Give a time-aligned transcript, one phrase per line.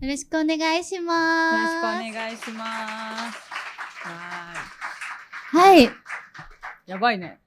[0.00, 1.74] よろしくお願いしよろます。
[1.74, 3.50] しくお願いします。
[4.04, 4.54] は
[5.50, 5.90] はい。
[6.86, 7.40] やばいね。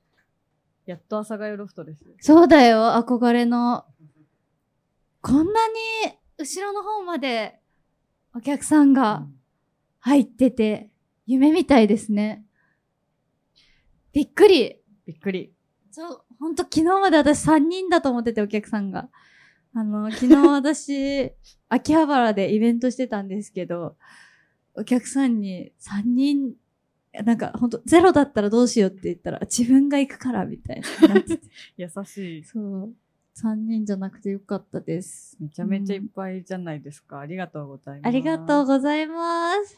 [0.86, 2.14] やっと阿佐ヶ谷ロフトですよ。
[2.20, 3.86] そうだよ、憧れの。
[5.22, 5.76] こんなに
[6.38, 7.62] 後ろの方まで
[8.36, 9.25] お客さんが
[9.99, 10.89] 入ってて、
[11.25, 12.43] 夢みたいですね。
[14.11, 14.75] びっくり。
[15.05, 15.54] びっくり。
[15.89, 19.07] そう、ほんと昨日まで私3人だと思っててお客さんが。
[19.74, 21.32] あの、昨日私、
[21.70, 23.96] 秋葉原でイベントしてたんですけど、
[24.74, 26.54] お客さんに3人、
[27.25, 30.88] なんかほんとゼロだったらどうしようって言ったら自分が行くからみたいな。
[31.78, 32.44] 優しい。
[32.44, 32.95] そう。
[33.36, 35.38] 3人じゃなくてよかったです。
[35.39, 37.20] めちゃめちゃいっぱいじゃないですか。
[37.20, 38.08] ありがとうございます。
[38.08, 39.78] ありがとうございます。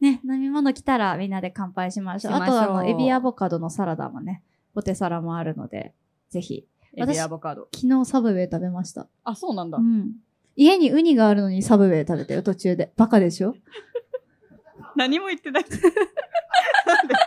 [0.00, 2.32] ね、飲み物来たらみんなで乾杯しましょう。
[2.34, 4.42] しましょうあとあの、エビアボカドのサラダもね、
[4.74, 5.94] ポテサラもあるので、
[6.30, 6.66] ぜひ。
[6.96, 7.68] エビアボカド。
[7.74, 9.08] 昨日サブウェイ食べました。
[9.24, 9.82] あ、そうなんだう。
[9.82, 10.12] ん。
[10.56, 12.92] 家にウニがあるのにサブウェイ食べたよ、途中で。
[12.96, 13.54] バカでしょ？
[14.96, 15.64] 何も言ってない。
[15.64, 17.14] なんで？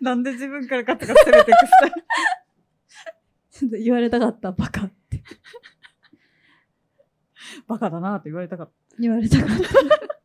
[0.00, 1.94] なんで自分からガツガツ攻めていくスタイル
[3.50, 5.22] ちょっと言われたかった、バカって。
[7.66, 8.72] バカだなって言われたかった。
[9.00, 10.15] 言われたかった。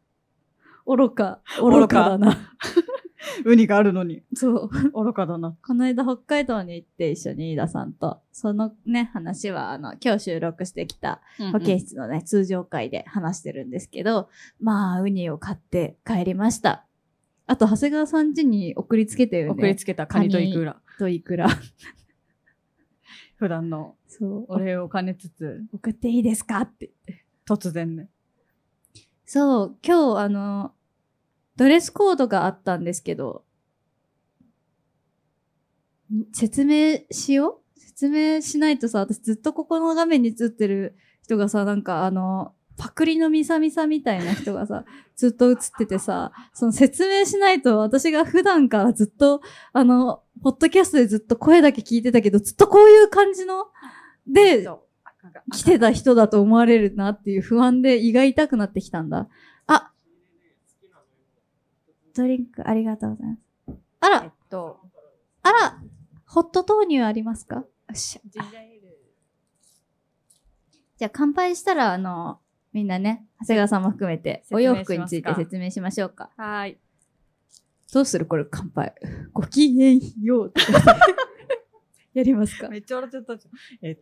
[0.95, 2.37] 愚か、愚かだな。
[3.45, 4.23] ウニがあるのに。
[4.33, 4.69] そう。
[5.03, 5.55] 愚かだな。
[5.65, 16.85] この間北海道に行って一緒に飯田さんと、そのね、話はあの、今日収録してきた保健室のね、通常会で話してるんですけど、まあ、ウニを買って帰りました。
[17.47, 19.51] あと、長谷川さん家に送りつけてよね。
[19.51, 20.81] 送りつけたカニとイクラ。
[20.99, 21.47] といくら。
[23.37, 24.45] 普段のそう。
[24.49, 26.61] お礼を兼ねつつ、送っていいですか？
[26.61, 27.25] って言って。
[27.47, 28.09] 突然ね。
[29.25, 30.73] そう、今日あの、
[31.55, 33.43] ドレスコードがあったんですけど、
[36.13, 37.79] ん説明しよう？
[37.79, 44.85] 説明しないとさ、私ずっとここの画面に映ってる人がさ、なんかあの、パクリのミサミサみたいな人がさ、
[45.15, 49.41] ずっと映っててさ、その説明しないと私が普段からずっと、
[49.71, 53.67] あの、ポッドキャストでずっと声だけ聞いてたけど、ずっとこういう感じの、
[54.25, 54.67] で、
[55.53, 59.29] 来てた人だと思われるなっていう不安で胃が痛くなってきたんだ。
[62.11, 63.39] あドリンクありがとうございます。
[64.01, 64.79] あえらっ、と、
[65.43, 65.81] あら、
[66.25, 67.57] ホット豆乳ありますか？
[67.57, 68.21] よっしゃ。
[70.97, 72.39] じゃあ乾杯したら、あの、
[72.73, 76.29] みんなね、長谷川さんも含めて、お洋服について説明しましょうか。
[76.37, 76.77] はーい。
[77.93, 78.93] どうするこれ乾杯。
[79.33, 80.53] ごきげんよう。
[82.13, 82.69] やりますか？
[82.69, 83.89] めっちゃ笑っちゃったじゃん。
[83.89, 83.97] え、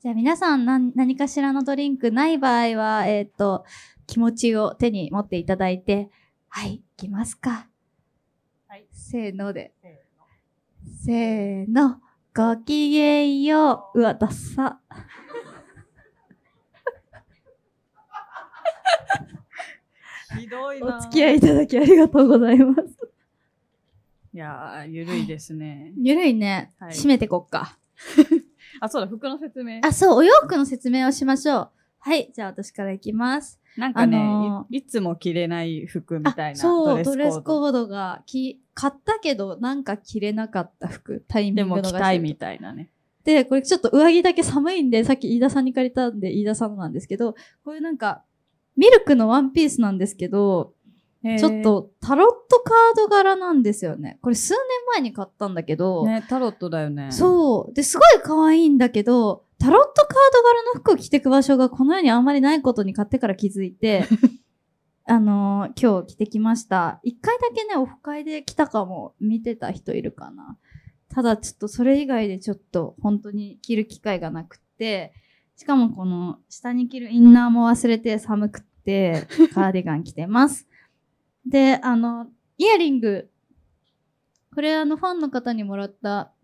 [0.00, 3.64] じゃあ皆さん何何かしらのドリンクない場合は、えっ、と、
[4.06, 6.10] 気持ちを手に持っていただいて、
[6.56, 7.66] はい、いきますか。
[8.68, 8.86] はい。
[8.92, 9.74] せーので。
[9.82, 10.04] せ
[11.04, 12.00] せーの。
[12.32, 13.98] ごきげんよう。
[13.98, 14.78] うわ、ダッサ。
[20.38, 21.00] ひどいおな。
[21.00, 22.82] 付き合いいただきありがとうございます。
[24.32, 25.92] いやー、ゆるいですね。
[25.96, 26.72] ゆるいね。
[26.78, 27.80] はい締めてこっか。
[28.78, 29.80] あ、そうだ、服の説明。
[29.82, 31.72] あ、そう、お洋服の説明をしましょう。
[31.98, 33.58] はい、じゃあ私からいきます。
[33.76, 37.24] なんかね、あのいいつも着れない服みたいなあそう、ドドレスコード。
[37.24, 42.90] レスコードがき、買ったけど、なんか着れなかった服、タイミでもング逃して着たいみたいなね。
[43.24, 47.32] で、これちょっと上着だけ寒いんで、さっき飯田さんに借りたんで、飯田さんのなんですけど、
[47.64, 48.22] こういうなんか、
[48.76, 50.74] ミルクのワンピースなんですけど、
[51.38, 54.18] ちょっとタロットカード柄なんですよね。
[54.20, 54.60] これ数年
[54.92, 57.10] 前に買ったんだけど、ね、タロットだよね。
[57.12, 57.74] そう。
[57.74, 64.04] で、すごい可愛いんだけど、タロットカード柄の服を着てく場所がこの世にあんまりないことに買ってから気づいて、
[65.08, 67.00] あのー今日着てきました。
[67.02, 70.58] 一回だけね、オフ会で着たかも見てた人いるかな。
[71.08, 75.14] ただちょっとそれ以外でちょっと本当に着る機会がなくって、
[75.56, 80.68] しかもこの下に着るインナーも忘れて寒くって、カーディガン着てます。
[81.46, 82.26] で、あの、
[82.58, 83.30] イヤリング。
[84.54, 86.34] これあのファンの方にもらった、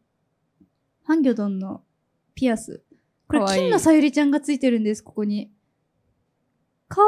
[1.03, 1.85] ハンギョドンの
[2.35, 2.83] ピアス。
[3.31, 5.53] これ金のさゆりちゃんがついてるんです、ここに。
[6.89, 7.07] かわ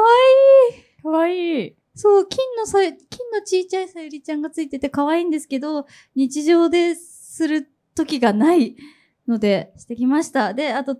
[0.71, 1.75] いいかわいい。
[1.95, 5.85] そう、金のさゆ、金のちいちゃいさゆりちゃんがついてて可愛いんですけど、
[6.15, 8.77] 日常でする時がない
[9.27, 10.53] ので、してきました。
[10.53, 10.97] で、あと、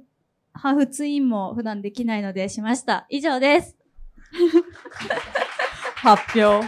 [0.52, 3.06] ハーフツインも普段できないのでしました。
[3.10, 3.78] 以上です。
[5.96, 6.68] 発表。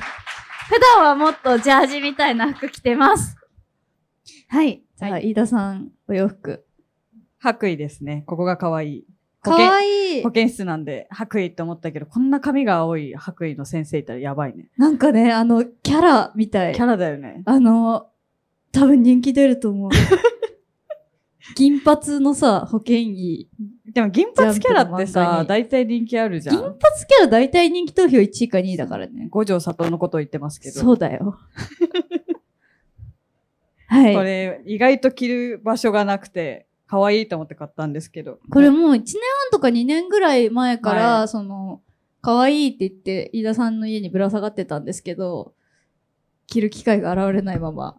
[0.69, 3.35] 普段はもっとジャージみたいな服着てます。
[4.47, 4.81] はい。
[4.95, 6.65] じゃあ、は飯田さん、お洋服。
[7.45, 8.23] 白衣ですね。
[8.25, 9.05] ここがかわいい。
[9.41, 10.31] かわいい保。
[10.31, 14.69] 健室なんで白衣って思ったけど、こんな髪が青い白衣の先生いたらやばいね。
[14.77, 16.81] なんかね、あの、キャラみたいキ。
[16.81, 17.43] ャラだよね。
[17.45, 18.07] あの、
[18.71, 19.91] 多分人気出ると思う。
[21.55, 23.47] 銀髪のさ、保険医。
[23.93, 26.77] でも銀髪キャラってさ、に大体人気あるじゃ銀髪ん。
[26.77, 29.27] キャラ大体人気投票1位か2位だからね。
[29.29, 30.79] 五条里のことを言ってますけど。
[30.79, 31.37] そうだよ。
[33.87, 34.15] はい。
[34.15, 38.39] これ、意外と着る場所がなくて、可愛いと思って買ったんですけど。
[38.49, 39.03] これもう1年半
[39.51, 41.81] とか2年ぐらい前から、はその、
[42.21, 45.53] 可愛いって言って、飯田さんの家にぶら下がってたんですけど、
[46.47, 47.97] 着る機会が現れないまま。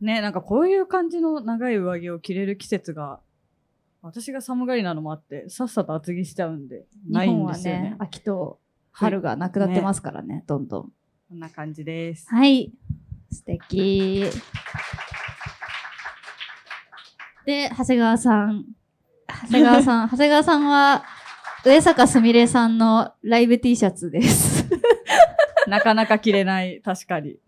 [0.00, 3.20] ね、なんかこういう感じの長い上着を着れる季節が、
[4.00, 7.96] 私が寒がりなのもあって、さっさと厚着しちゃうんで、ないんですよね。
[7.98, 8.60] 秋と
[8.92, 10.82] 春がなくなってますからね、どんどん。
[11.28, 12.28] こんな感じです。
[12.28, 12.72] はい。
[13.30, 14.24] 素敵。
[17.48, 18.66] で、長谷川さん。
[19.46, 20.08] 長谷川さん。
[20.12, 21.02] 長谷川さんは、
[21.64, 24.68] 上坂すみれさんのライブ T シャツです。
[25.66, 27.38] なかなか着れない、確かに。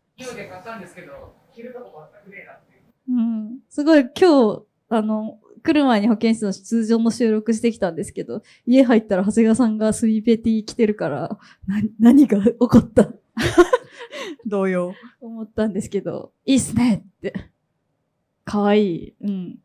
[3.10, 3.58] うん。
[3.68, 13.12] すごい今日、あの、来る前に保健室の通常の収録してきたんですけど、家入ったら長谷川さんがスミペティ着てるから、な、何が起こった？
[14.48, 14.94] 同様。
[15.20, 17.34] 思ったんですけど、いいっすねって。
[18.46, 19.14] かわいい。
[19.20, 19.58] うん。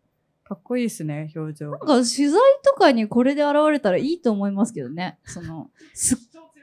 [0.47, 1.79] かっこいいですね、表情なん。
[1.79, 5.17] か取材とかにこれで現れたらいいと思いますけどね。
[5.23, 6.17] その、すっ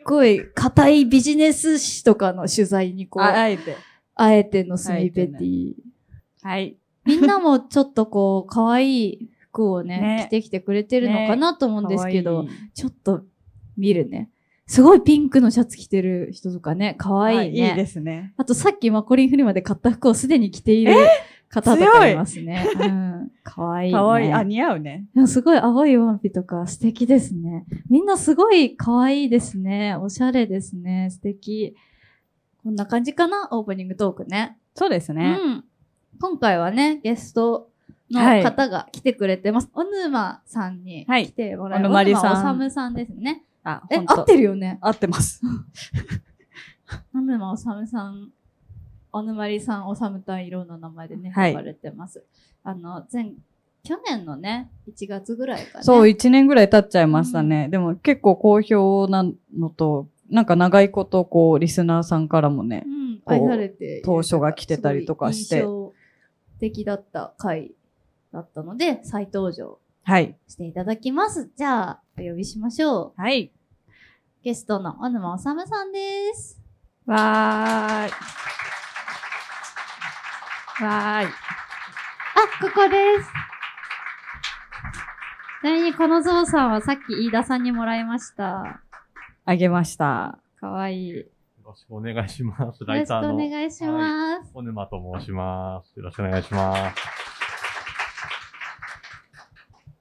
[0.05, 3.77] ごい硬いビジネス誌とかの取材にこう、あ、ああえて。
[4.21, 5.75] えてのスミペティ。
[6.43, 6.77] はい。
[7.05, 13.25] みんなもちょっとこう、可愛い服をね、 ね着てきてくれてるのかなと思うんですけど、可愛いちょっと
[13.77, 14.31] 見るね。
[14.67, 17.63] すごいピンクのシャツ着てる人とかね、可愛いね。
[17.63, 18.33] はいいいですね。
[18.37, 20.95] あとさっきマコリンフリマで買った服をすでに着ている
[21.53, 22.67] 方とかいますね。
[22.81, 23.31] うん。
[23.45, 23.99] 可愛いね。
[23.99, 24.33] かわいい。
[24.33, 25.05] あ、似合うね。
[25.27, 27.67] すごい青いワンピとか素敵ですね。
[27.91, 29.95] みんなすごい可愛いですね。
[29.97, 31.09] おしゃれですね。
[31.11, 31.77] 素敵。
[32.63, 33.49] こんな感じかな？
[33.51, 34.57] オープニングトークね。
[34.75, 35.39] そうですね。
[35.43, 35.65] うん。
[36.19, 37.69] 今回はね、ゲスト
[38.11, 39.69] のはい方が来てくれてます。
[39.73, 41.91] 小沼さんにはい来てもらい小ます。
[41.91, 43.45] 沼りさん小沼おさむさんですね。
[43.65, 44.79] あ、え、合ってるよね。
[44.81, 45.43] 合ってます。
[47.13, 48.31] 小沼おさむさん、
[49.13, 52.25] 小沼りさん、おさむたんいろんな名前でね、はい呼ばれてます。
[52.65, 53.33] あの、前、
[53.85, 55.85] 去年のね、1月ぐらいかね。
[55.85, 57.69] そう、一年ぐらい経っちゃいましたね。
[57.69, 59.25] でも結構好評な
[59.57, 65.93] のと、なんか長いこと、こう、リスナーさんからもねう、ん、愛されて当初が来てたりとかして印象
[66.59, 67.73] 的だった回
[68.33, 70.37] だったので、再登場はい。
[70.49, 71.51] していただきます。
[71.57, 73.21] じゃあ、お呼びしましょう。
[73.21, 73.53] はい。
[74.43, 76.59] ゲストの小沼治さんです。
[77.07, 78.72] わーい。
[80.81, 81.27] わーい。
[81.27, 81.31] あ、
[82.61, 83.29] ここです。
[85.61, 88.81] ちなみにこのゾウさんはさっき飯田さんにもらいました。
[89.45, 90.39] あげました。
[90.59, 91.11] かわいい。
[91.11, 91.25] よよ
[91.67, 92.61] ろしくお願いします。
[92.61, 94.53] ラろしくおイターの願いします。
[94.53, 95.97] 小沼と申します。
[95.97, 96.97] よろしくお願いします。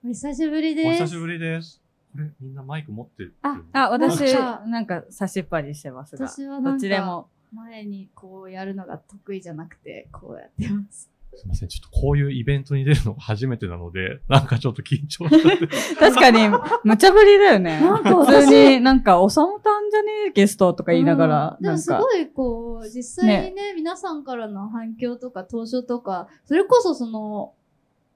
[0.04, 1.04] お久しぶりです。
[1.04, 1.82] お久しぶりです。
[2.12, 6.26] これ、みんなマイク持ってるああ、私、なんか差しっぱりしてますが。
[6.26, 7.30] ど私はなんかっちでも。
[7.54, 11.12] 前にこうやるのが得意じゃなくて、こうやってます。
[11.34, 11.70] すいません。
[11.70, 15.68] ちょっとこういうイベントに出るのが初めてなので、 なんかちょっと緊張してて。
[15.96, 16.40] 確かに、
[16.84, 17.80] 無茶ぶりだよね。
[17.80, 27.54] なんか普通になんか、おさむたんじゃねえゲストとか言いながら、うんでなんか、もすごいこう、実際にね、皆さんからの反響とか当初とか、それこそその、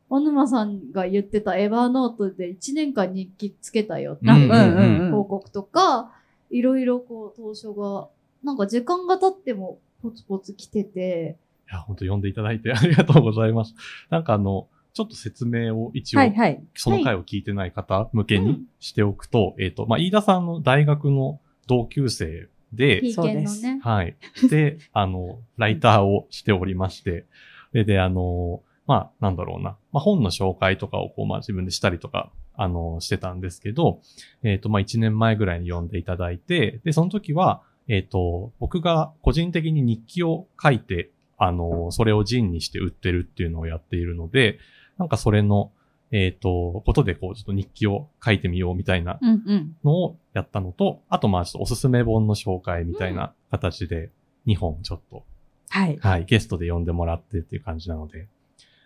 [0.09, 5.11] 小沼さんが言ってたエヴァーノートで1年間日記つけたよっていう。
[5.11, 6.11] 報告とか、
[6.51, 8.09] いろいろこう、当初が、
[8.45, 11.37] なんか時間が経ってもポツポツ来てて、
[11.69, 13.73] いや、本当呼んでいただいて ありがとうございます。
[14.09, 16.63] なんかあの、ちょっと説明を一応、はいはい。
[16.75, 23.65] その回を聞いてない方向けにしておくと、えっ、と、まあ、飯田さんの大学の同級生で、そうです。
[23.79, 24.15] はい。
[24.49, 27.25] で、 あの、ライターをしておりまして、
[27.73, 29.75] で、で、あの、まあ、なんだろうな。
[29.91, 33.99] まあ、本の紹介とかをこう、まあ、自分でしたりとか、あの、してたんですけど、
[34.43, 44.59] えっ、と、まあ、1年前ぐらいに読んでいただいて、で、その時は、えっ、と、僕が個人的に日記を書いて、あの、それをジンにして売ってるっていうのをやっているので、
[44.97, 45.71] なんかそれの、
[46.11, 49.75] えっ、と、ことでこう、ちょっと日記を書いてみようみたいなうんうん。
[49.83, 54.11] のをやったのと、あとまあちょっとおすすめ本の紹介みたいな形で
[54.47, 55.23] 2本ちょっと、
[55.69, 55.97] はい。
[55.99, 58.27] はい、ゲストで呼んでもらってっていう感じなので、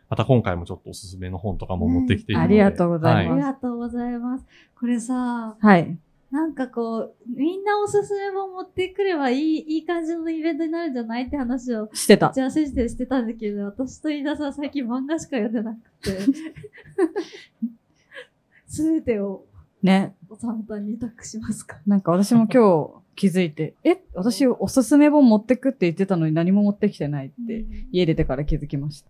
[0.10, 4.46] また今回もちょっとおすすめの本とかも持ってきているので、うんありがとうございあますりがとうございます。
[4.80, 5.98] これさ、はい。
[6.32, 12.34] なんかこう、みんなおすすめ本持ってくればいい、いい感じのイベントになるんじゃないって話をしてた打。
[12.34, 16.20] ち合わせしてしてたんだけど、私と飯田さん最近漫画しか読んでなくて、
[18.68, 19.46] すべてを
[19.82, 20.16] ね。
[20.30, 21.80] おさんたんに託しますか。
[21.88, 29.10] なんか私も今日気づいて、え、私おすすめ本持ってくって言ってたのに何も持ってきてないって、家出てから気づきました。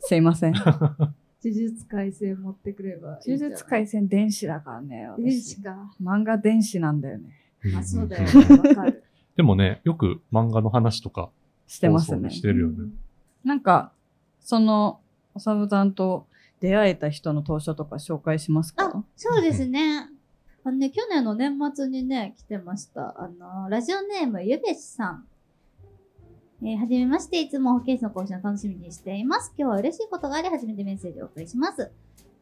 [0.00, 0.54] すいません。
[1.52, 3.56] じ呪術廻戦持ってくればいいん呪じゃない？
[3.56, 5.08] 術廻戦電子だからね。
[5.10, 5.94] 私電子か。
[6.02, 7.30] 漫画電子なんだよね。
[7.76, 8.56] あ、そうだよんね。
[8.68, 9.02] わかる。
[9.36, 11.30] でもね、よく漫画の話とか
[11.66, 12.30] してますね。
[12.30, 12.90] してるよね。
[13.44, 13.92] なんか、
[14.40, 15.00] その、
[15.34, 16.26] おさぶさんと
[16.60, 20.08] 出会えた人の投書とか紹介しますあか、そうですね。
[20.66, 23.14] あのね、去年の年末にね、来てました。
[23.20, 25.26] あの、ラジオネーム、ゆべしさん。
[26.66, 29.52] えーはじめまして、いつも保健室の講師を楽しみにしています。
[29.58, 31.92] 今日は嬉しいことがあり、初めてメッセージをお送りします。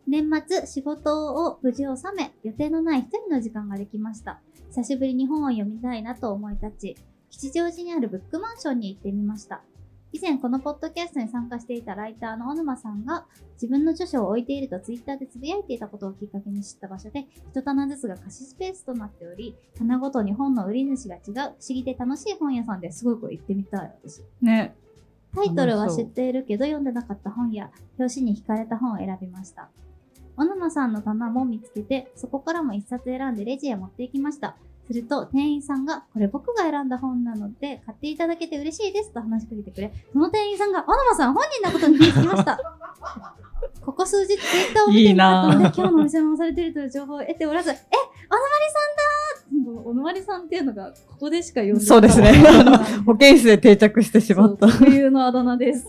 [0.06, 4.40] 年末、仕事を無事収め、予定のない一人の時間ができました。
[4.68, 6.96] 久しぶりに本を読みたいなと思い立ち、
[7.30, 9.64] 吉祥寺にあるブックマンションに行ってみました。
[10.12, 24.74] 以前このポッドキャストに参加していたライターの小沼さんが自分の著書を置いているとツイッターでつぶやいていたことをきっかけに知った場所で一棚ずつが貸しスペースとなっており棚ごとに本の売り主が違う不思議で楽しい本屋さんですごいこれ行ってみたい私ね。
[25.34, 29.70] タイトルは知っているけど読んでなかった本や表紙に惹かれた本を選びました。
[30.36, 42.58] 小沼さんの棚も見つけてそこからも一冊選んでレジへ持っていきましたすると店員さんがこれ僕が選んだ本なので買っていただけて嬉しいですと話しかけてくれその店員さんが小沼さん本人のことに気づきました
[43.80, 54.68] ここ数日ツイッターを見てみたのでいいな今日のお店もされているという情報を得ておらずえ小沼さんだー小沼さんっていうのがここでしか読んでそうですねあの 保健室で定着してしまった。
[54.68, 55.86] そう特有のあだ名です。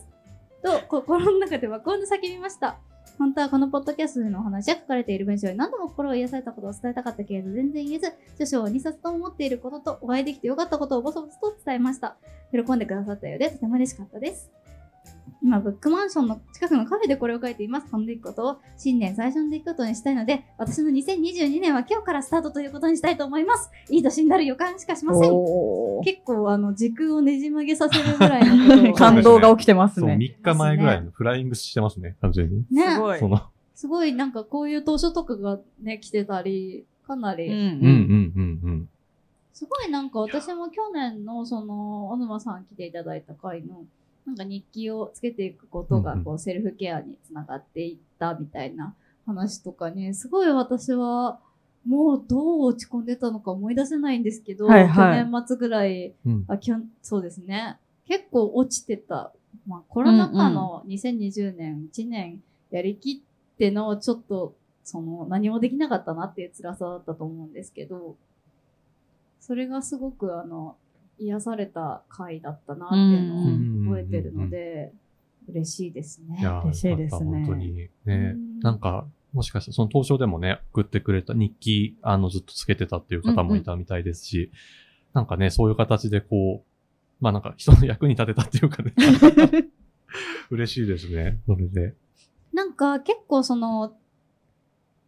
[0.63, 2.77] と、 心の中ではこんな叫びました。
[3.17, 12.17] 本当はこのポッドキャストでのお話や書かれている文章に何度も心を癒されたことを伝えたかったけれど全然言えず、著書を2冊とも持っていることとお会いできてよかったことをぼそぼそと伝えました。
[12.51, 14.51] 喜んでくださったようでとても嬉しかったです。
[15.42, 17.92] 今、ブックマンションの近くのカフェでこれを書いています。
[17.92, 23.70] この出来事を新年最初の出来事にしたいので、私の2022年は今日からスタートということにしたいと思います。
[23.89, 25.32] いい年になる予感しかしません。
[26.03, 30.15] 結構あの時空をねじ曲げさせるぐらいの 感動が起きてますそう、ね。
[30.15, 32.65] 3日前ぐらいのフライングしてますね、完全に。
[32.72, 33.20] ねすごい。
[33.20, 33.42] その、
[33.75, 38.89] すごいなんかこういう当初とかがね来てたりかなり、うんうんうんうんうん。
[39.51, 43.84] すごいなんか私も去年のその小沼さん来ていただいた回の
[44.25, 51.39] なんか日記をつけていくことがこうセルフケアにつながっていったみたいな話とかにすごい私は
[51.86, 55.18] もうどう落ち込んでたのか思い出せないんですけど、はいはい。
[55.25, 56.46] 去年末ぐらいうん。
[56.48, 57.77] あきょんそうですね。
[58.08, 59.34] 結構落ちてた。
[59.68, 68.15] まあ、コロナ禍の2020年1年やりきってのちょっと、その何もできなかったなっていう辛さだったと思うんですけど、
[69.39, 70.75] それがすごくあの、
[71.24, 74.94] 癒された回だったなっていうのを覚えてるので、
[75.50, 76.38] 嬉しいですね。
[76.65, 77.46] 嬉しいですね。
[77.46, 77.74] 本当に。
[77.74, 77.89] ね。
[78.06, 78.60] うん。
[78.60, 84.51] なんか、もしかしたらその東証でもね、送ってくれた日記、あの、ずっとつけてたっていう方もいたみたいですし、
[85.13, 88.94] なんかね、そういう形でこう、まあなんか人の役に立てたっていうかね、
[90.51, 91.96] 嬉しいですね、それで。
[92.53, 93.96] なんか結構その、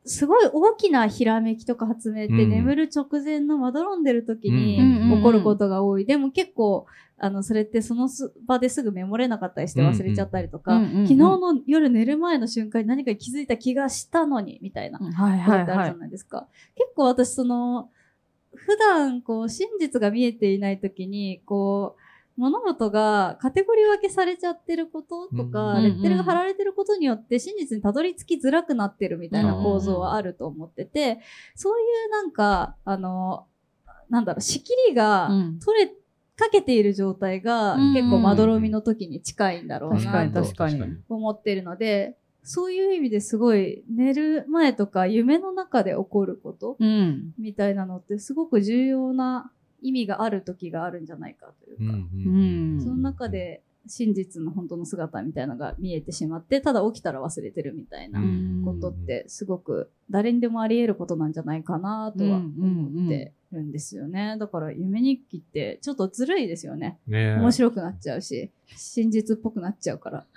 [0.05, 6.05] すごい大きなひらめきとか発明ってうん眠る直前のまどろんでる時うんに起こることが多い。
[6.05, 6.85] でも結構、
[7.17, 15.93] あの、それってそのす場ですぐメモれなかったりして忘れちゃったりとか、昨日の夜寝る前の瞬間に何かに気づいた気がしたのに、みたいなこはいとってあるじゃ。
[15.95, 16.47] ないですか。
[16.75, 17.89] 結構私その、
[18.53, 22.01] 普段こう真実が見えていない時に、こう、
[22.37, 31.19] 物事がカテゴリー分けされちゃってることとか、うんレッテルが貼られてることによって真実にたどり着きづらくなってるみたいな構造はあると思ってて、
[31.55, 33.47] そういうなんか、あの、
[34.09, 35.87] なんだろう、仕切りがうん取れ
[36.37, 40.43] かけている状態がうん結構まどろみの時に近いんだろうなと
[41.09, 47.33] 思ってるので、そういう意味ですごい寝る前とか夢の中で起こることうん。
[47.39, 49.51] みたいなのってすごく重要な
[49.87, 64.37] 意味がある時があるんじゃないかというか、うんその中で真実の本当の姿みたいなのが見えてしまって、ただ起きたら忘れてるみたいなうんことってすごく誰にでもあり得ることなんじゃないかなとは思ってるんですよね。
[64.39, 66.97] だから夢日記ってちょっとずるいですよね。
[67.07, 70.25] ね面白くなっちゃうし、真実っぽくなっちゃうから。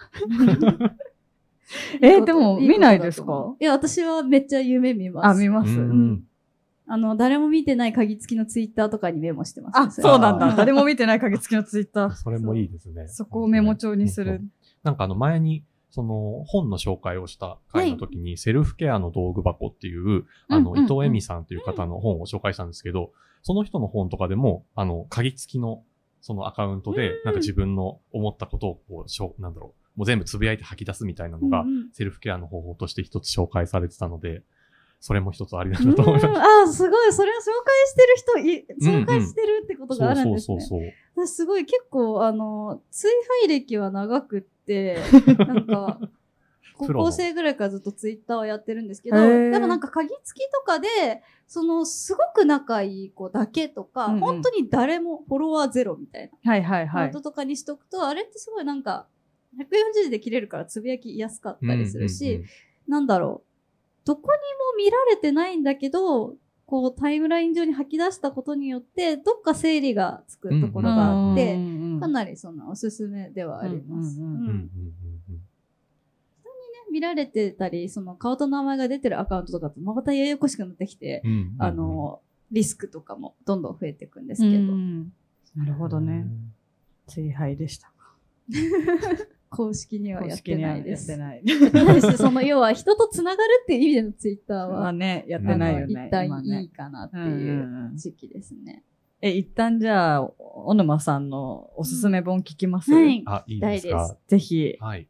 [2.03, 3.55] えいいことでも見ないですか？
[3.59, 5.27] いや、私はめっちゃ夢見ます。
[5.27, 5.71] あ、見ます。
[5.71, 6.25] うんうん
[6.89, 10.55] あの、誰も見てない鍵付きのツイッターとかにメモしてます、あ、そうなんだ。
[10.57, 12.11] 誰も見てない鍵付きのツイッター。
[12.13, 13.07] それもいいですね。
[13.09, 14.41] そこをメモ帳にする。
[14.83, 25.83] なんかあの前に、その本の紹介をした回の時に、セルフケアの道具箱っていう、あの、伊藤恵美さんっていう方の本を紹介したんですけど、その人の本とかでも、あの、鍵付きの、
[26.21, 34.43] そのアカウントで、なんか自分の思ったことを、こう、しょうなんだろう、もう全部つぶやいて吐き出すみたいなのが、セルフケアの方法として一つ紹介されてたので、
[35.01, 36.43] それも一つありなんだと思いましうんた。
[36.43, 37.13] あ、すごい。
[37.13, 40.61] それを紹介してる人紹介してるってことがあるんですね。
[40.61, 43.11] そうそうそう私すごい結構、あの、追
[43.43, 44.99] 廃歴は長くって、
[45.39, 46.01] なんか、
[46.79, 50.89] 高校生ぐらいからずっとツイッターをやってるんですけど、でもなんか鍵付きとかで、
[51.47, 57.21] そのすごく仲いい子だけとか、うんうん本当に誰もフォロワーゼロみたいな、はいはいはいハート。
[57.21, 59.09] とかにしとくと、あれってすごいなんか、
[59.59, 62.49] 140字で切れるからつぶやきやすかったりするし、うんうんうん
[62.89, 63.48] なんだろう、
[64.09, 64.39] どこにも
[64.79, 66.35] 見られてないんだけど、
[66.65, 71.59] こうタイムライン上に吐き出したことによって、どっか整理がつくところがあって、
[72.01, 74.19] かなりそのおすすめではあります。
[74.19, 74.63] うんうんうんうんうんうん
[75.29, 75.41] うん
[76.91, 85.13] 見られてたり、その顔と名前が出てるアカウントとかとまたややこしくなってきて、うんうんあの、リスクとかもどんどん増えていくんですけど、うん
[85.55, 86.25] なるほどね。。
[87.07, 87.93] 追敗でした。
[89.51, 91.07] 公式にはやってないです。
[91.07, 94.71] 公式にはやってないですその要は人とつながるっていう意味でのツイッターてない。
[94.71, 96.07] まあは、ね、やってないよね。
[96.07, 97.57] 一旦いいかなってうんうんいうう
[97.95, 98.85] ん時期ですね。
[99.21, 103.23] え、一旦じゃあ、小沼さんのおすすめ本聞きます、はい。
[103.27, 104.17] あ、いいですか？
[104.29, 104.77] ぜひ。
[104.81, 105.09] はい。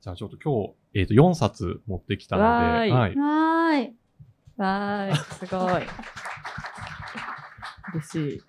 [0.00, 3.10] じゃあちょっと今日、えっ、と、4冊持ってきたので、わーいはい。
[3.16, 3.94] はーい。
[4.56, 5.82] わーい、すごい。
[7.94, 8.38] 嬉しい。
[8.38, 8.42] ち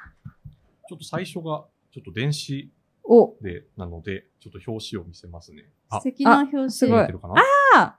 [0.94, 2.72] ょっと最初が、ちょっと電子
[3.08, 5.66] お、で、なので、ちょっと表紙を見せますね。
[5.90, 6.72] あ素、敵な表紙。
[6.72, 7.36] すごい見えてるかな？
[7.76, 7.96] あ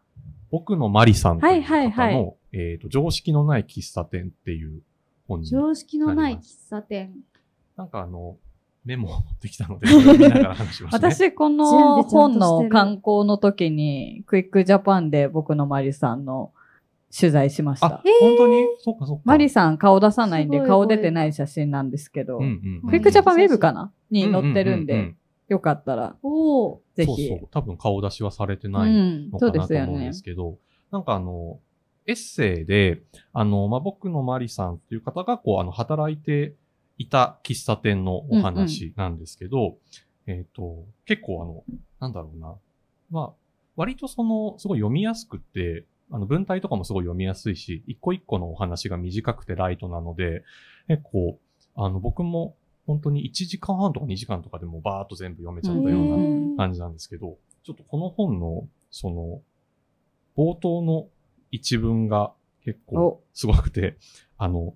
[0.51, 4.83] 僕のマリさんという方の、はいはいはえっ、と、常識のない喫茶店っていう
[5.29, 7.15] 本に、常識のない喫茶店。
[7.77, 8.37] なんかあの、
[8.85, 11.09] メモを持ってきたので、それを見ながら話しますね。
[11.11, 16.53] 私、こ準の本の刊行の時に、クイックジャパンで僕のマリさんの
[17.19, 18.65] 取材しましあた。、本当に？
[18.79, 19.23] そっかそっか。
[19.25, 23.93] マリさん顔出さないんで顔出てない写真なんですけど、うんうんうん、クイックジャパンウェブかな？
[24.11, 25.17] に載ってるんで、うううう
[25.49, 26.17] よかったら。
[26.95, 27.07] ぜひ。
[27.07, 27.49] そうそう。
[27.51, 30.59] 多分顔出しはされてうないん、のそうかなと思うんですけど、
[30.91, 31.61] なんかあの、
[32.07, 36.55] エッセイで、あの、まあ、僕のマリさんっていう方が、こう、あの、働いて
[36.99, 39.77] いた喫茶店のお話なんですけど、
[40.29, 41.65] えっ、と、結構あの、
[41.99, 42.55] なんだろうな。
[43.11, 43.33] まあ、
[43.75, 50.45] 割とその、すごい読みやすくって、あの、文体とかもすごい読みやすいし、一個一個のお話が短くてライトなので、
[50.89, 51.39] 結構、
[51.75, 59.41] あの、僕も本当に1時間半とか2時間とかでもバーっと全部読めちゃったようなうん感じなんですけど、ちょっとこの本の、その、
[60.37, 61.09] 冒頭の
[61.51, 62.33] 一文が
[62.65, 63.23] 結構お。
[63.33, 63.97] すごくて、
[64.39, 64.75] あの、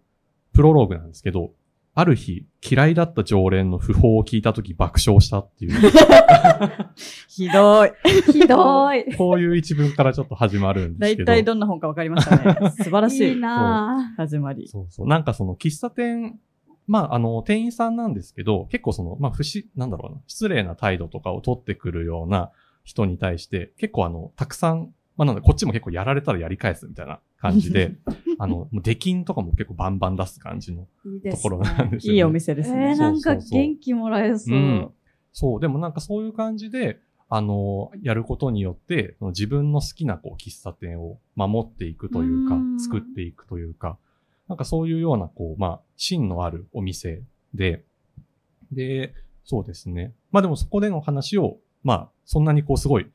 [0.53, 1.53] プロローグなんですけど、
[2.01, 5.73] ある日、嫌いだった常連の訃報を聞いたとき爆笑したっていう、
[7.29, 7.93] ひどい。
[8.33, 9.15] ひどい。
[9.17, 11.27] こういう一文からちょっと始まるんです大けど。
[11.27, 12.71] 体どんな本かわかりましたね。
[12.83, 13.29] 素晴らしい。
[13.29, 14.67] いいな始まり。
[14.67, 15.09] そうそう。
[15.09, 16.39] なんかその喫茶店、
[16.87, 22.51] まあ、あの、店員さんなんですけど、結構その、まあ、不思、なんだろうな、失礼な態度とかを取ってくるような
[22.83, 27.97] 人に対して、結構あの、たくさん、まあ、なので、こっちも結構やられたらやり返すみたいな感じで、
[28.39, 30.87] あの、もう出禁とかも結構バンバン出す感じの
[31.31, 32.17] ところなんですよ、ね。
[32.17, 32.97] いいお店ですえねー、。
[32.97, 34.57] なんかそうそうそう元気もらえそう。
[34.57, 34.91] うん
[35.33, 36.99] そう、でもなんかそういう感じで、
[37.29, 43.97] あの、やることによって、その自分の好きなこう喫茶店を守っていくというかう、ん作っていくというか、
[44.49, 47.23] なんかそういうような、こう、まあ、芯のあるお店
[47.55, 47.85] で、
[48.73, 50.13] で、そうですね。
[50.33, 53.07] まあでもそこでの話を、まあ、そんなにこうすごい、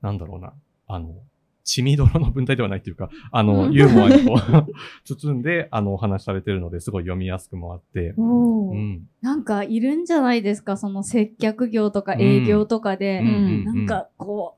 [0.00, 0.52] なんだろうな、
[0.86, 1.16] あの、
[1.64, 3.72] 血みどろの文体ではないっていうか、 あの、うん。
[3.72, 4.72] ユーモアにこう、
[5.04, 9.08] 包んで、あの、お話しされてるので、すごい読みやすくもあって、うん。
[9.20, 14.56] なんかいるんじゃないですか、その接客業とか営業とかで、うんなんかこ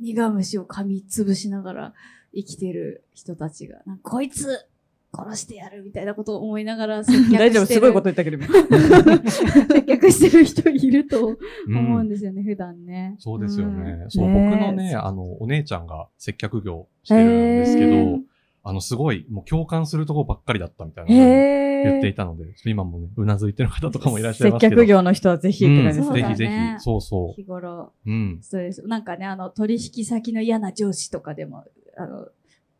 [0.00, 1.94] う、苦虫を噛みつぶしながら
[2.34, 4.66] 生きてる人たちが、こいつ
[5.14, 7.38] 殺してやるみたいなことを思いながら 接客してる。
[7.38, 8.46] 大丈夫、すごいこと言ったけど今。
[9.70, 11.36] 接客してる人いると
[11.68, 13.16] うん思うんですよね、普段ね。
[13.18, 13.92] そうですよね。
[14.02, 18.20] うんそう、僕のね、あの、お姉ちゃんが接客業してるんですけど、
[18.66, 22.16] あの、すごい、もう共感するところばっかりだったみたいな言っていー。
[22.16, 24.76] たので、今もね、うなずいてる方とかもいらっしゃい接ますけど。
[24.76, 28.10] 客業の人はぜひって感じですそうだねぜひぜひ、そうそ日頃、う。
[28.10, 28.38] うん。
[28.40, 28.82] そうです。
[28.86, 31.64] なんかね、あの、取引先の嫌な上司とかでも、
[31.98, 32.28] あの、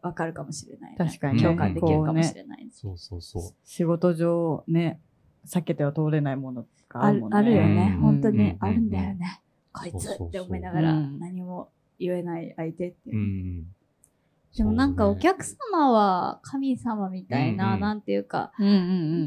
[0.04, 0.96] わかるかもしれない、ね。
[0.98, 2.80] 確かにね共感できるかもしれないです。
[2.80, 3.42] そうそうそう。
[3.64, 5.00] 仕事上ね、
[5.46, 7.36] 避けては通れないものがああるるもんね。
[7.38, 7.92] あるよね。
[7.96, 9.40] うん本当にうんあるんだよね。
[9.72, 13.18] こいつそうそうそうって思いながらうん何も言えない相手っていうう。
[13.18, 13.64] ん。
[14.56, 18.76] でもなんかそうねお客様は神様みたいな、なんていうか、うんうんう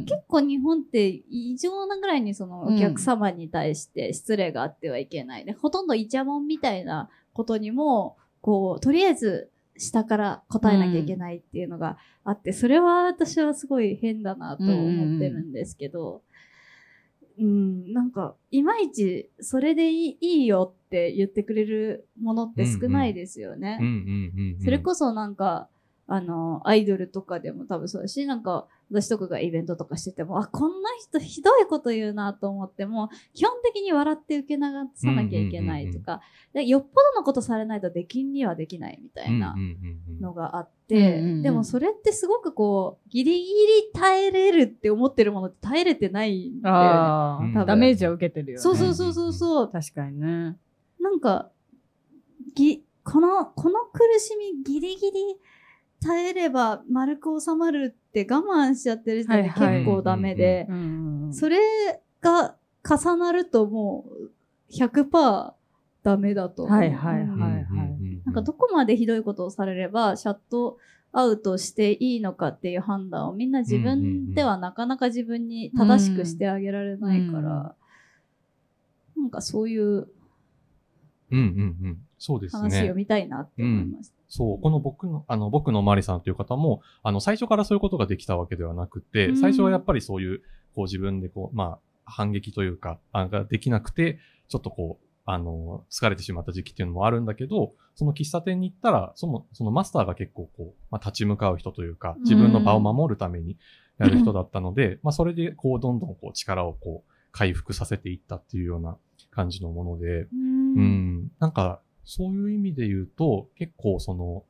[0.03, 0.05] ん。
[0.05, 5.43] 結構日本って異常なぐらいにそのお客様に対して失礼があってはいけない。
[5.43, 16.21] で、ほとんどイチャモンみたいなことにも、こう、とりあえず下から答えなきゃいけないっていうのがあって、それは私はすごい変だなと思ってるんですけど、
[17.39, 23.79] うん、なんか、いまいちそれでいいいいよって言ってくれるものって少ないですよね。
[24.63, 25.69] それこそなんか、
[26.07, 34.61] あの、アイドルとかでも多分そうだし、なんか、私とかがイベントとかしてても、あ、こんな人ひどいこと言うなと思っても、基本的に笑って受け流
[34.95, 36.21] さなきゃいけないとか、
[36.53, 39.55] でよっぽどのことされないと出禁にはできないみたいな
[40.21, 48.61] のがあって、うんうんうんでもそれってすごくこう、ギリギリ耐えれるって思ってるものって耐えれてないんだダメージは受けてるよね。
[48.61, 49.69] そうそうそうそうそう。
[49.69, 50.55] 確かにね。
[51.01, 51.51] なんか、
[52.55, 55.37] ぎ、この、この苦しみギリギリ
[56.03, 60.67] 耐えれば丸く収まるって我慢しちゃってる時点で結構ダメで、
[61.31, 61.57] それ
[62.21, 62.55] が
[62.87, 65.53] 重なるともう100%
[66.03, 66.65] ダメだと。
[66.65, 67.67] はいはいはい
[68.25, 70.77] なんかどこまでひどいことをされればシャット
[71.13, 77.75] アウトしていいのかっていう判断をみんな自分ではなかなか自分に正しくしてあげられないから、
[79.15, 79.83] なんかそういう
[81.31, 82.06] うんうんうん。
[82.17, 82.95] そうです話ねを。
[82.95, 84.15] 見たいなって思いました。
[84.27, 90.41] そう、この僕の、あの、僕のマリさんという方も、あの、最初からそういうことができたわけではなくて、うん最初はやっぱりそういう、
[90.75, 103.57] こう自分でこう、まあ、反撃というか、あができなくて、ちょっとこう、あの、疲れてしまった時期っていうのもあるんだけど、その喫茶店に行ったら、その、そのマスターが結構こう、まあ、立ち向かう人というか、自分の場を守るために
[103.99, 108.97] やる人だったので、まあ、それでこう、どんどんこう、力をこう、回復させていったっていうような
[109.31, 111.31] 感じのもので、うんうん。
[111.39, 114.43] なんか、そういう意味で言うと、結構その、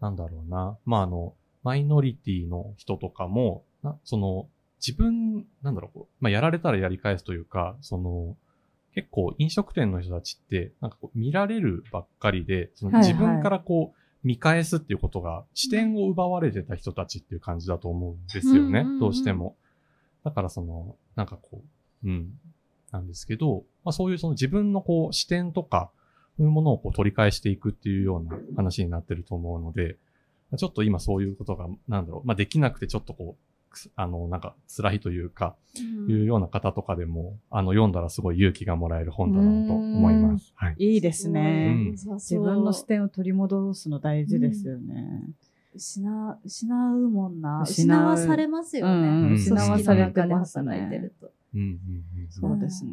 [0.00, 0.78] なんだろうな。
[0.86, 4.48] まあ、あの、マイノリティの人とかも、なその、
[4.84, 8.36] 自分、なんだろう、まあ、やられたらやり返すというか、その、
[8.94, 19.00] 結構飲食店の人たちって、なんかこう見られるばっかりで、そのはいはい自分からこう、見返すっていうことが、視点を奪われてた人たちっていう感じだと思うんですよねうんうんうん。
[19.00, 19.56] どうしても。
[20.24, 21.62] だからその、なんかこ
[22.04, 22.38] う、うん、
[22.90, 25.90] なんですけど、まあそういうその自分のこう視点とか、
[26.40, 29.96] そういうものをこう取り返していくっていうような話になってると思うので、
[30.56, 40.52] ちょっと今そういうことが、なんだろう、まあできなくてちょっとこう、あの、なんか辛いというか、うんいうような方とかでも、あの、読んだらすごい勇気がもらえる本だなと思います。
[40.56, 40.76] はい。
[40.78, 41.74] いいですね。
[41.76, 45.28] うん自分の視点を取り戻すの大事ですよね。
[45.74, 47.64] 失う、失うもんな。
[47.66, 48.92] 失わされますよね。
[48.92, 51.12] うんうん失わされてますね。
[51.54, 51.68] うんうん
[52.22, 52.92] うんそうですね。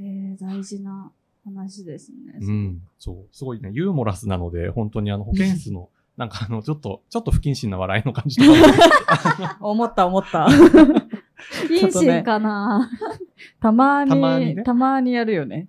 [0.00, 1.12] えー、大事な
[1.44, 2.38] 話ですね。
[2.40, 2.82] うん。
[2.98, 3.36] そう。
[3.36, 10.48] すごいね、ユーモラスなので、本当にあの、保健室の、なんかあの、ちょっと、ちょっと不謹慎な笑いの感じとかも 思った思った。
[10.48, 12.90] 不謹慎かな、
[13.60, 15.68] たまに、たまにねたまにやるよね。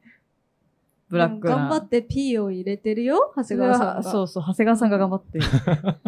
[1.09, 1.55] ブラックな。
[1.55, 4.03] 頑張って P を入れてるよ、長谷川さんが。
[4.03, 5.39] そうそう、長谷川さんが頑張って。
[5.43, 5.99] あ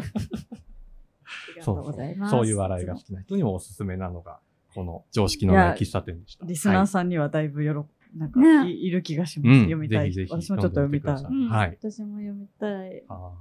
[1.56, 2.32] りがとうございます。
[2.32, 4.39] そういう笑いが好きな人にもおすすめなのが、
[4.73, 6.45] この常識のない喫茶店でした。
[6.45, 9.47] リスナーはいさんにはだいぶよろ、なんかねい、いる気がします。
[9.49, 10.12] うん読みたい。
[10.12, 13.03] ぜひぜひ私もちょっと読みたいはい私も読みたい。
[13.08, 13.34] あは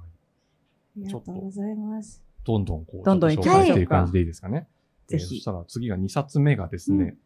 [0.95, 2.23] りがとうございます。
[2.23, 4.67] いどんどんこう、どんどん紹介していく感じでいいですかね。
[5.07, 7.17] ぜひえーそしたら次が2冊目がですね、うん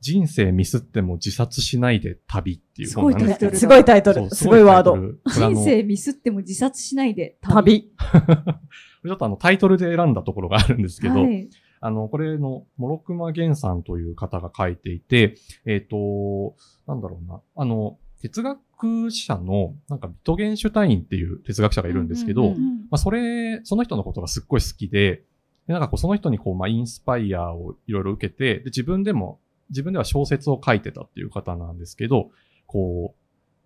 [0.00, 3.56] 人生ミスっても自殺しないで旅っていう本なんですけど。
[3.56, 4.28] すごいタイトル。
[4.28, 4.98] すごいワード。。
[5.26, 7.90] 人生ミスっても自殺しないで旅。
[9.02, 11.48] ちょっとあのタイトルで選んだところがあるんですけど、はい
[11.84, 15.34] あの、これの、モロクマゲンさんという方が書いていて、
[15.66, 22.56] えっ、と、なんだろうな、あの、哲学者の、なんかビトゲンシュタインっていう哲学者がいるんですけど、ま
[22.92, 25.24] あ、それ、その人のことがすっごい好きで、
[25.66, 32.30] でなんかこう、その人にこう、まあ、インスパイアをいろいろ受けて、で、自分でも、自分では小説を書いてたっていう方なんですけど、
[32.64, 33.18] こう、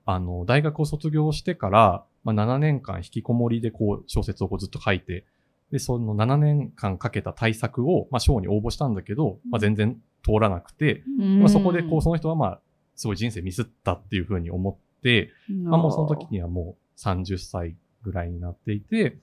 [0.07, 5.25] あの、大学を卒業してから、まあ、7年間引きこもりでこう、小説をこうずっと書いて、
[5.71, 12.61] で、その7年間かけた対策を、まあ、賞に応募したんだけど、まあ、全然通らなくて、まあ、そこでこう、その人はまあ、
[12.99, 15.31] すごい人生ミスったっていうふうに思って、
[15.63, 19.19] まあもうその時にはもう30歳ぐらいになっていて、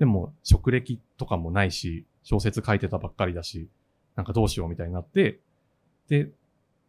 [0.00, 3.68] でも職歴とかもないし、小説書いてたばっかりだし、
[4.16, 5.38] なんかどうしようみたいになって、
[6.08, 6.28] で、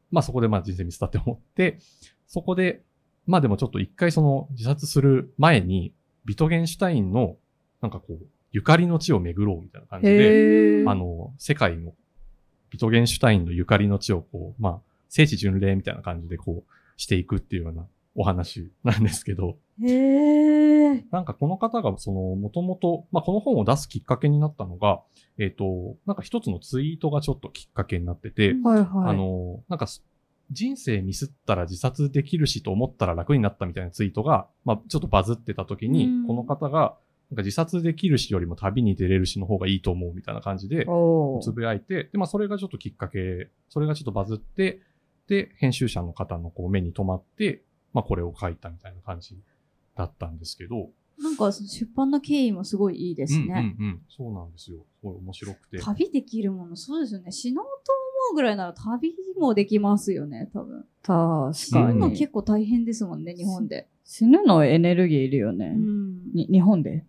[0.10, 1.77] まあそこでまあ人生ミスったって思って、
[2.25, 2.81] そこで、
[3.27, 5.93] まあでもちょっと一回その自殺する前に、
[6.25, 7.36] ビトゲンシュタインの、
[7.81, 8.25] なんかこう、
[8.56, 11.94] ゆかりの地を巡ろうみたいな感じで、あの、世界の、
[12.70, 21.04] ビトゲンシュタインのゆかりの地をこう、まあ、聖地巡礼みたいな感じでこう、していくっていうようなお話なんですけど、へー。
[21.12, 25.02] なんかこの方がその、もともと、まあこの本を出すきっかけになったのが、
[25.38, 28.88] えっ、と、なんか一つのツイートがちょっときっかけになってて、はいはい。
[29.10, 30.02] あの、なんかす、
[30.50, 36.96] 人生ミスったら自殺できるしと思ったら楽になったみたいなツイートが、まあちょっとバズってた時に、うんこの方が、
[37.32, 40.86] なんか自殺できるしよりも旅に出れるしの方がいいと思うみたいな感じで、
[41.42, 44.82] つぶやいて、で、まあそれがちょっときっかけ、それがちょっとバズって、
[45.28, 49.38] で、編集者の方のこう目に留まって、まあこれを書いたみたいな感じ
[49.96, 53.76] だったんですけど、なんか出版の経緯もすごいいいですね。
[53.80, 54.02] うんうんうん。
[54.10, 54.80] そうなんですよ。
[55.00, 55.80] すごい面白くて。
[55.80, 57.32] 旅できるもの、そうですよね。
[57.32, 57.72] 死のうと
[58.30, 60.86] 思うぐらいなら旅もできますよね、多分。
[61.02, 62.18] 確死ぬかのに。
[62.18, 63.88] 結構大変ですもんね、日本で。
[64.04, 65.70] 死ぬのエネルギーいるようね。
[65.70, 66.34] ん。
[66.34, 67.06] に日本で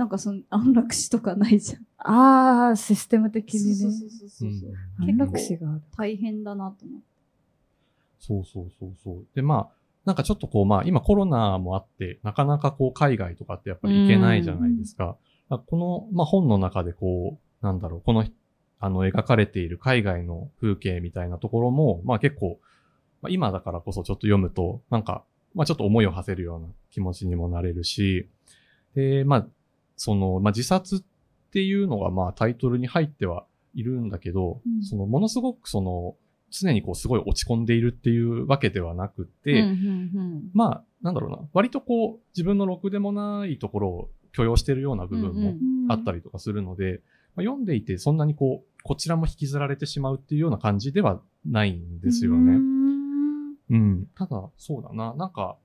[0.00, 1.82] なんかその安楽死とかないじゃん。
[1.98, 3.74] ああ、システム的にね。
[3.74, 4.70] そうそうそうそううんそう。
[4.98, 5.82] 安楽死がある。
[5.94, 7.06] 大変だなと思って。
[8.18, 9.26] そうそうそうそう。
[9.34, 15.18] で、まあ、なんかちょっとこう、まあ、今コロナもあって、なかなかこう、海外とかってやっぱり行けないじゃないですか。
[15.50, 18.24] まあこの、まあ、本の中でこう、なんだろう、この、
[18.78, 22.58] あの、描かれている海外の風景みたいなところも、まあ結構、
[23.20, 28.26] まあ、今だからこそちょっと読むと、なんか、まあちょっと思いを馳せるような気持ちにもなれるし、
[28.94, 29.46] で、まあ、
[30.02, 31.00] その、まあ自殺っ
[31.52, 34.82] ていうのがまあタイトルに入ってはいるんだけど、うん。
[34.82, 36.16] その、ものすごくその、
[36.50, 45.58] 常にこうすごい落ち込んでいるっていうわけではなくて、うんうんまあ、なんだろうな、割とこう、自分のろくでもないところを許容してるような部分うんうもん。
[45.90, 47.02] あったりとかするので、
[47.36, 52.52] まあ、読んでいてそんなにこう、こちらも引きずられてしまうっていうような感じではないんですよね。
[52.56, 53.56] ん。
[53.68, 54.06] うん。
[54.14, 55.58] ただ、そうだな、なんか、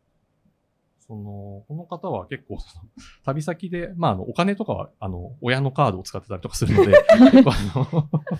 [1.08, 2.58] その、この方は結構、
[3.26, 6.94] 旅先で、まあ、あの、お金とかは、あの、親のカードを使ってたりとかするので、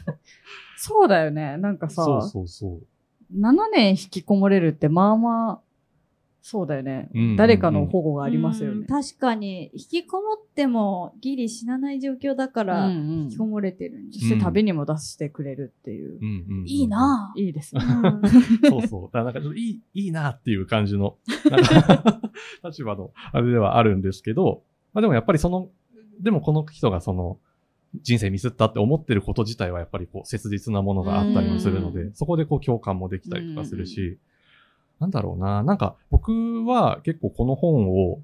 [0.78, 1.58] そうだよね。
[1.58, 2.82] なんかさ、そうそうそう。
[3.34, 5.60] 7年引きこもれるってまあまあ、
[6.48, 7.10] そうだよね。
[7.16, 8.82] うんうんうん誰かの保護がありますよね。
[8.82, 14.20] うん確かに、引きこもってもギリ死なない状況だから、うんうん引きこもれてるんです。
[14.20, 16.20] そして旅にも出してくれるっていう。
[16.22, 17.42] うんうんうんいいなぁ。
[17.42, 17.82] いいですね。
[17.84, 18.22] うん
[18.70, 19.04] そうそう。
[19.06, 21.18] だからなんかちょっといい、いいなっていう感じの、
[21.50, 22.22] なんか
[22.64, 24.62] 立場のあれではあるんですけど、
[24.94, 25.72] まあでもやっぱりその、
[26.22, 27.40] でもこの人がその、
[28.04, 34.20] 人生ミスったって思ってること自体はやっぱりこう切実なものがあったりもするのうで、そこでこう共感もできたりとかするし、
[35.00, 38.22] なんだろうな、なんか僕は結構この本を、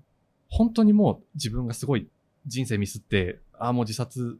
[0.50, 2.08] 本当にもう自分がすごい
[2.46, 4.38] 人生ミスって、ああもう自殺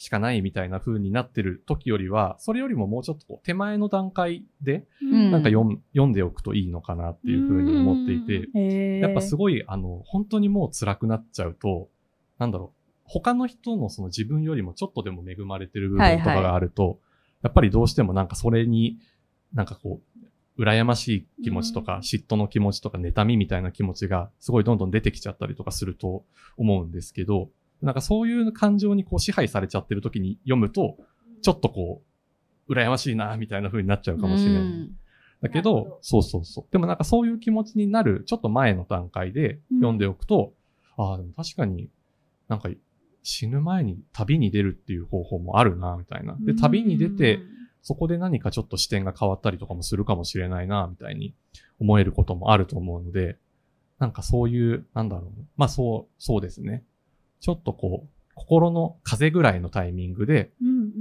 [0.00, 5.30] しかないみたいな風になってる時よりは、それよりももうちょっと手前の段階で、うん。
[5.30, 11.90] なんか読ん読んでおくといいのかなっていうふうに思っていて、やっぱすごい、あの、本当にもう辛くなっちゃうと、
[12.38, 16.98] なんだろう、他の人のその自分よりもちょっとでも恵まれてる部分とかがあると、
[17.42, 18.96] やっぱりどうしてもなんかそれに、
[19.52, 20.09] なんかこう、
[20.60, 21.08] 羨まし
[21.40, 26.24] い気持ちとか、うん嫉妬の気持ちとか、妬みみたいな気持ちがすごいどんどん出てきちゃったりとかすると
[26.56, 27.48] 思うんですけど、
[27.80, 30.98] なんかそういう感情にこう支配されちゃってる時に読むと、
[31.40, 32.02] ちょっとこ
[32.68, 34.62] う、羨ましいな、みたいな風になっちゃうかもしれない。
[34.62, 34.96] うん
[35.42, 36.64] だけど、そうそうそう。
[36.70, 40.52] でもなんかそういう気持ちになる、ちょっと前の段階で読んでおくと、
[40.98, 41.88] ああ、でも確かに
[42.48, 42.68] なんか
[43.22, 46.36] 死ぬ前に旅に出るっていう方法もあるな、みたいな。
[46.40, 47.38] で、旅に出て、、
[47.82, 51.34] そこで何かちょっと視点が変わったりとかもするかもしれないな、みたいに
[51.78, 53.38] 思えることもあると思うので、
[53.98, 55.42] なんかそういう、なんだろう。
[55.56, 56.84] まあそう、そうですね。
[57.40, 60.50] ちょっとこう、心の風ぐらいのタイミングで、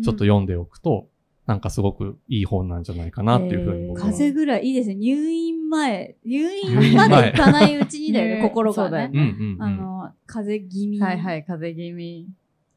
[0.03, 1.07] ちょっと読んでおくと、
[1.45, 4.07] なんかすごくいい本なんじゃないかなっていうふうに僕は。
[4.07, 4.95] 風ぐらいいいですね。
[4.95, 6.15] 入院前。
[6.23, 9.07] 入入院まで行かないうちにだよね、 ね心がね。
[9.07, 9.63] ねうんうんうん。
[9.63, 12.27] あの、風邪気味はいはい、風邪気味。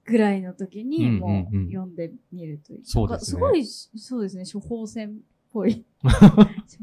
[0.05, 2.81] ぐらいの時に、うんもう読んでみるといい。
[2.85, 5.13] そうですねなんかすごい、そうですね、処方箋っ
[5.53, 5.85] ぽい。
[6.03, 6.09] 処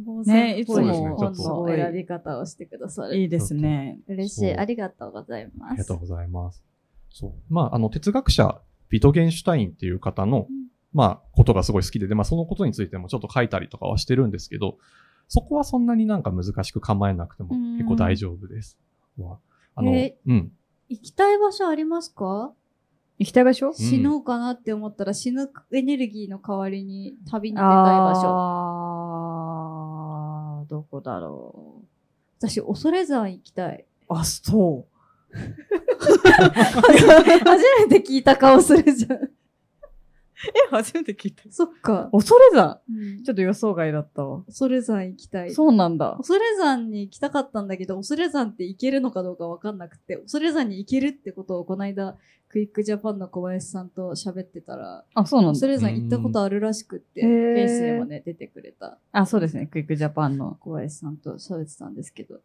[0.05, 3.17] 方箋っぽい本の選び方をしてくださる。
[3.17, 3.99] いいですね。
[4.07, 4.55] 嬉しい。
[4.55, 5.71] ありがとうございます。
[5.71, 6.63] ありがとうございます。
[7.09, 7.33] そう。
[7.49, 14.77] まあ、あの、哲学者、ビトゲンシュタインっていう方の、うんまあ、ことがすごい好きで、で、まあ、そのことについてもちょっと書いたりとかはしてるんですけど、
[15.27, 18.79] そこはそんなになんか難しく構えなくてもうん結構大丈夫です。
[19.19, 19.39] は
[19.75, 20.51] あの、えうん。
[20.87, 22.53] 行きたい場所ありますか？
[23.19, 23.73] 行きたい場所？
[23.73, 28.21] 死のうかなって思ったら死ぬエネルギーの代わりに旅に出たい場所。
[30.61, 31.83] あー、どこだろ
[32.39, 33.85] 私、恐山行きたい。
[34.09, 34.13] う。
[34.13, 34.89] あ、そう。
[35.99, 39.29] 初めて聞いた顔するじゃん。
[40.47, 41.43] え、初めて聞いた。
[41.51, 42.09] そっか。
[42.11, 44.43] 恐山うんちょっと予想外だったわ。
[44.45, 45.51] 恐山行きたい。
[45.51, 46.15] そうなんだ。
[46.17, 52.17] 恐山に行きたかったんだけど、恐山って行けるのかどうかわかんなくて、恐山に行けるってことをこの間、
[52.49, 55.59] クイックジャパンの小林さんと喋ってたら、あ、そうなんだ。
[55.59, 59.67] 恐山行ったことあるらしくって、へーケースでもね、出てくれたあ、そうですね。
[59.67, 60.57] クイックジャパンの。
[60.59, 62.39] 小林さんと喋ってたんですけど、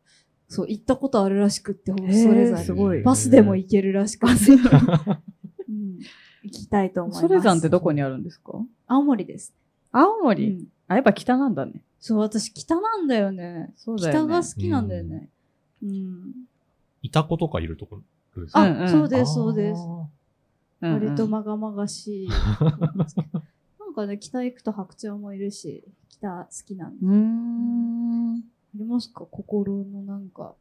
[0.48, 2.64] そう、行ったことあるらしくって、恐山に。
[2.64, 3.02] すごい。
[3.02, 4.34] バスでも行けるらしくて、
[5.74, 5.98] うん、
[6.44, 7.22] 行きたいと思います。
[7.28, 8.52] 恐山ってどこにあるんですか？
[8.86, 9.52] 青森です。
[9.92, 11.72] 青森、うんあ、やっぱ北なんだね。
[11.98, 13.72] そう、私北なんだよね。
[13.76, 14.18] そうだよね。
[14.20, 15.30] 北が好きなんだよね。
[15.82, 16.32] うん。
[17.02, 17.96] いた子とかいるとこ
[18.36, 18.60] ろですか？
[18.60, 19.80] あ、うんうんそうです、そうです。
[20.82, 22.28] 割とまがまがしい。
[23.80, 27.06] なんかね、北行くと白鳥もいるし、北好きなんで。
[27.06, 28.36] うーん。
[28.36, 28.42] あ
[28.74, 29.24] りますか？
[29.24, 30.54] 心のなんか、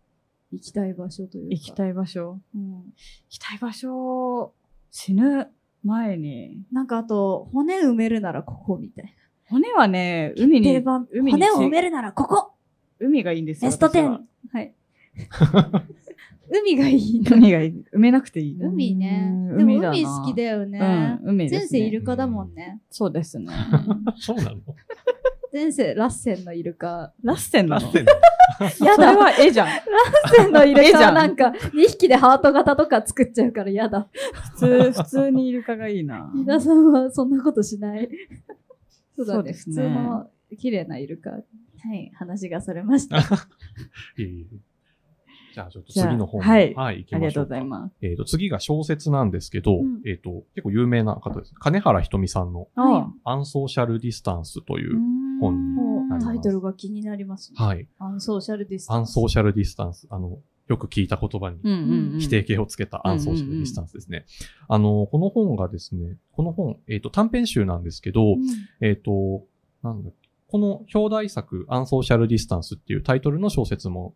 [0.51, 1.49] 行きたい場所というか。
[1.49, 2.39] 行きたい場所？
[2.55, 2.71] うん。
[2.71, 2.83] 行
[3.27, 4.53] きたい場所、
[4.93, 5.49] 死ぬ
[5.83, 6.61] 前に。
[6.71, 9.13] なんかあと、骨埋めるならここみたい
[9.49, 11.07] 骨はね、海に、番。
[11.11, 12.53] 海に骨を埋めるならここ
[12.99, 13.71] 海がいいんですよ。
[13.71, 14.21] ベスト私は
[14.53, 14.57] 10。
[14.57, 14.73] はい。
[16.49, 17.35] 海がいいな。
[17.35, 17.83] 海がいい。
[17.91, 18.57] 埋めなくていい。
[18.61, 19.53] 海ねう。
[19.55, 21.19] んでも海好きだよね。
[21.23, 21.85] うん、海です、前ね。
[21.85, 22.79] 世イルカだもんね。
[22.91, 23.47] そうですね。
[24.17, 24.57] そうなの？
[25.53, 27.13] 前世ラッセンのイルカ。
[27.23, 27.93] ラッセンなの？
[27.93, 29.67] やだそれは絵じゃん。
[29.67, 34.07] ラッセンのイルカはなんか2匹でハート型とか作っちゃうからやだ。
[34.55, 36.31] 普通、普通にイルカがいいな。
[36.33, 38.09] 皆さんはそんなことしない。
[39.15, 39.35] そうだね。
[39.35, 41.29] 普そうですね通の綺麗なイルカ。
[41.29, 41.39] は
[41.93, 42.11] い。
[42.15, 43.19] 話がそれました。
[44.17, 44.72] いえいえ
[45.53, 47.43] じゃあちょっと次の本にはいはい、行きありがとうましょうか。
[47.43, 47.95] ございます。
[48.01, 51.53] えっ、と、次が小説なんですけど、うんえっ、と、結構有名な方です。
[51.59, 54.97] 金原ひとみさんのはいアンソーシャルディスタンスという、
[55.39, 57.63] 本になりますタイトルが気になりますね。
[57.63, 57.87] はい。
[57.99, 58.99] アンソーシャルディスタンス。
[58.99, 60.07] アンソーシャルディスタンス。
[60.09, 62.19] あの、よく聞いた言葉に。
[62.19, 64.25] 否定形をつけたアンソーシャルディスタンスですね。
[64.67, 68.39] あの、この本がですね、この本、えっ、と、短編集なんですけど、うん
[68.81, 69.43] えっ、と、
[69.83, 74.13] なんだっけこの表題作、アンソーシャルディスタンスっていうタイトルの小説も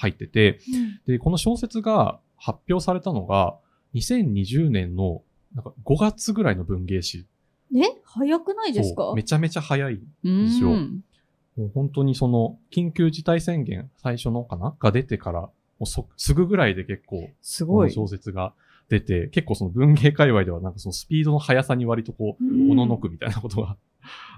[0.00, 0.58] 入ってて、
[1.06, 3.56] で、この小説が発表されたのが、
[3.94, 5.22] 2020年の
[5.54, 7.26] なんか5月ぐらいの文芸誌。
[7.74, 7.82] え？
[8.04, 9.12] 早くないですか？
[9.14, 10.00] めちゃめちゃ早い。
[10.24, 10.70] うんですよ。
[10.70, 14.74] もう本当にその、緊急事態宣言最初のかな？
[14.80, 17.92] が出てから、もうそすぐぐらいで結構、すごい。
[17.92, 18.54] 小説が
[18.88, 22.70] 出て、結構その文芸界隈ではなんかそのスピードの速さに割とこう、うん。
[22.70, 23.76] おののくみたいなことが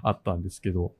[0.01, 0.93] あったんですけど、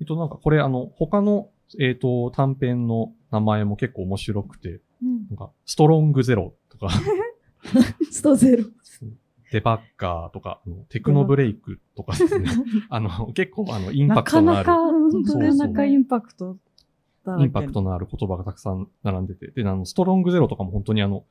[0.00, 5.28] えっとなんかこれあの、他の、えっ、と、短編の名前も結構面白くて、うん。
[5.28, 6.88] なんか、ストロングゼロとか、
[8.10, 8.64] ストゼロ。
[9.52, 12.48] デバッカーとか、テクノブレイクとかですね、
[12.88, 14.90] あの、結構あの、インパなクトのある、かなか、
[15.26, 16.56] そうなかなかインパクト
[17.24, 21.24] だインパクトのある言葉がたくさん並んでて、で、あの、ストロングゼロとかも本当にあの、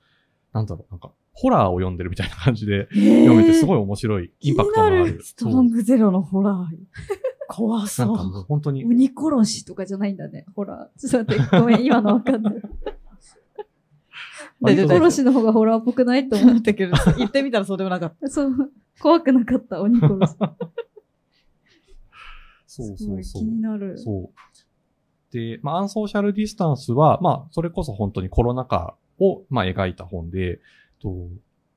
[0.52, 5.22] なんだろう、なんか、ホラーを読んでるみたいな感じで読めて、すごい面白い、インパクトのある。
[5.24, 6.78] ストロングゼロのホラー。
[7.50, 8.08] 怖そう。
[8.08, 8.32] なんかそう。
[8.32, 10.46] もう本当に、鬼殺しとかじゃないんだね。
[10.56, 10.90] ほら。
[10.98, 12.54] ちょっと待って、 ごめん、今のわかんない。
[14.62, 18.28] 鬼殺しの方がホラーっぽくないと思っだけど、言ってみたらそうでもなかった。
[18.28, 18.32] て。
[18.32, 18.72] そう。
[19.02, 20.38] 怖くなかった、鬼殺し。
[22.68, 23.52] そうすごい気そうそう。
[23.52, 23.98] になる。
[23.98, 25.34] そう。
[25.34, 30.60] で、まあ、アンソーシャルディスタンスは、まあ、それこそ本当にコロナ禍を、まあ、描いた本で、
[31.02, 31.30] と、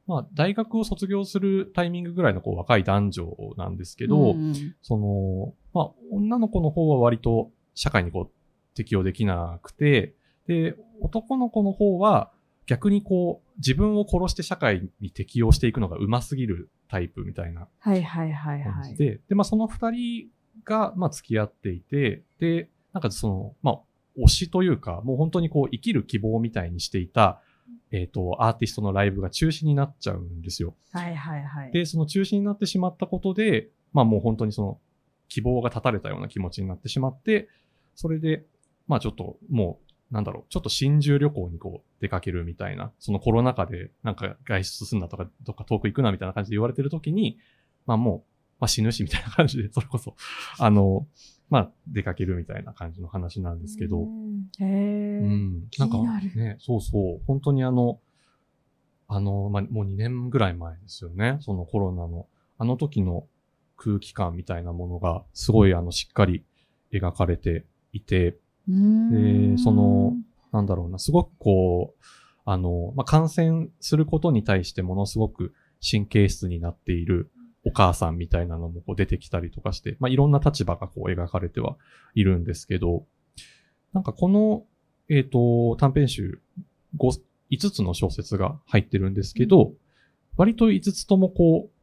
[0.07, 10.15] まあ、大学を卒業するタイミングぐらいのこう若い男女なんですけど、うんその、まあ、女の子の方は割と社会にこう適応できなくて、
[10.47, 12.31] で、男の子の方は
[12.67, 18.73] 逆にこう自分を殺して社会に適応していくのが上手すぎるタイプみたいなはいはいはいはい。
[18.73, 20.29] 感じで、で、まあその二人
[20.65, 23.81] が、まあ付き合っていて、で、なんかその、まあ、
[24.19, 27.41] 推しというか、もう本当にこう生きる希望みたいにしていた、
[27.91, 30.75] えっ、と、アーティストのライブが中止になっちゃうんですよ。
[30.93, 31.73] はいはいはい。
[31.73, 34.81] で、その中止になってしまったことで、まあもう本当にその
[35.33, 37.49] 希望が絶たれたような気持ちになってしまって、
[37.95, 38.45] それで、
[38.87, 47.38] まあちょっともう、なんだろう、ちょっと新住旅行にこう出かけるみたいな、そのコロナ禍でなんか外出すんだとか、どっか遠く行くなみたいな感じで言われてる時に、
[47.87, 48.21] まあもう、
[48.61, 50.16] まあ死ぬしみたいな感じで、それこそ、
[50.59, 51.07] あの、
[51.49, 54.03] まあ出かけるみたいな感じの話なんですけど、
[54.61, 55.18] へえ。
[55.23, 55.68] うん。
[55.79, 55.97] なんか
[56.37, 57.23] ね、そうそう。
[57.27, 58.01] 本当にあの、
[59.09, 61.38] あの、まあ、もう2年ぐらい前ですよね。
[61.40, 62.27] そのコロナの、
[62.59, 63.25] あの時の
[63.83, 66.45] 空気感みたいなものが、すごいあの、しっかり
[66.92, 70.14] 描かれていて、ででその、
[70.53, 72.05] なんだろうな、すごくこう、
[72.45, 75.53] あの、まあ、感染することに対してものすごく
[75.88, 77.31] 神経質になっている
[77.64, 81.77] お母さんみたいなのもこう出てきたりとかして、まあ、いろんな立場がこう描かれては
[82.14, 83.05] いるんですけど、
[83.92, 84.64] なんかこの、
[85.09, 86.40] えっ、と、短編集
[86.97, 89.73] 5、5つの小説が入ってるんですけど、
[90.37, 91.82] 割と5つともこう、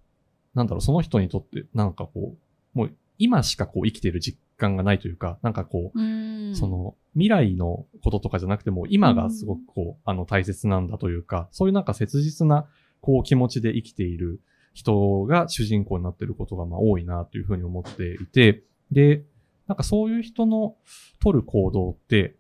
[0.54, 2.36] なんだろう、その人にとってなんかこ
[2.76, 6.04] う、もう今しかこう生きている実感がないというか、なんかこう、う
[6.52, 6.56] ん。
[6.56, 12.68] そ、の未来のこととかじゃなくても今がすごくこう、あの大切なんだというか、そういうなんか切実な
[13.02, 14.42] こう気持ちで生きている
[14.74, 19.24] 人が主人公になっていることがまあ多いなというふうに思っていて、で、
[19.68, 20.76] なんかそういう人の
[21.20, 22.36] 取る行動って、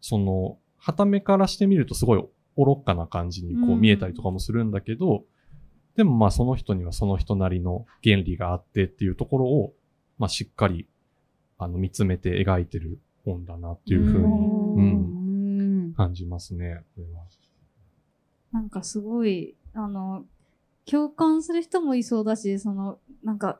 [0.00, 2.24] その、旗目からしてみるとすごい
[2.56, 3.80] 愚かな感じにこううん。
[3.80, 5.24] 見えたりとかもするんだけど、
[5.96, 9.72] でもまあその人にはその人なりの原理があってっていうところを、
[10.18, 10.86] まあしっかり、
[11.58, 15.94] あの見つめて描いてる本だなっていうふうにうん。
[15.96, 17.22] 感じますね、これは。
[18.52, 20.24] なんかすごい、あの、
[20.84, 23.58] 共感する人もいそうだし、その、なんか、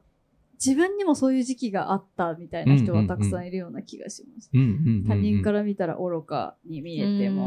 [0.64, 4.50] 自分にもそういう時期があったみたいな人はたくさんいるような気がします。
[4.52, 7.46] 他人から見たら愚かに見えても。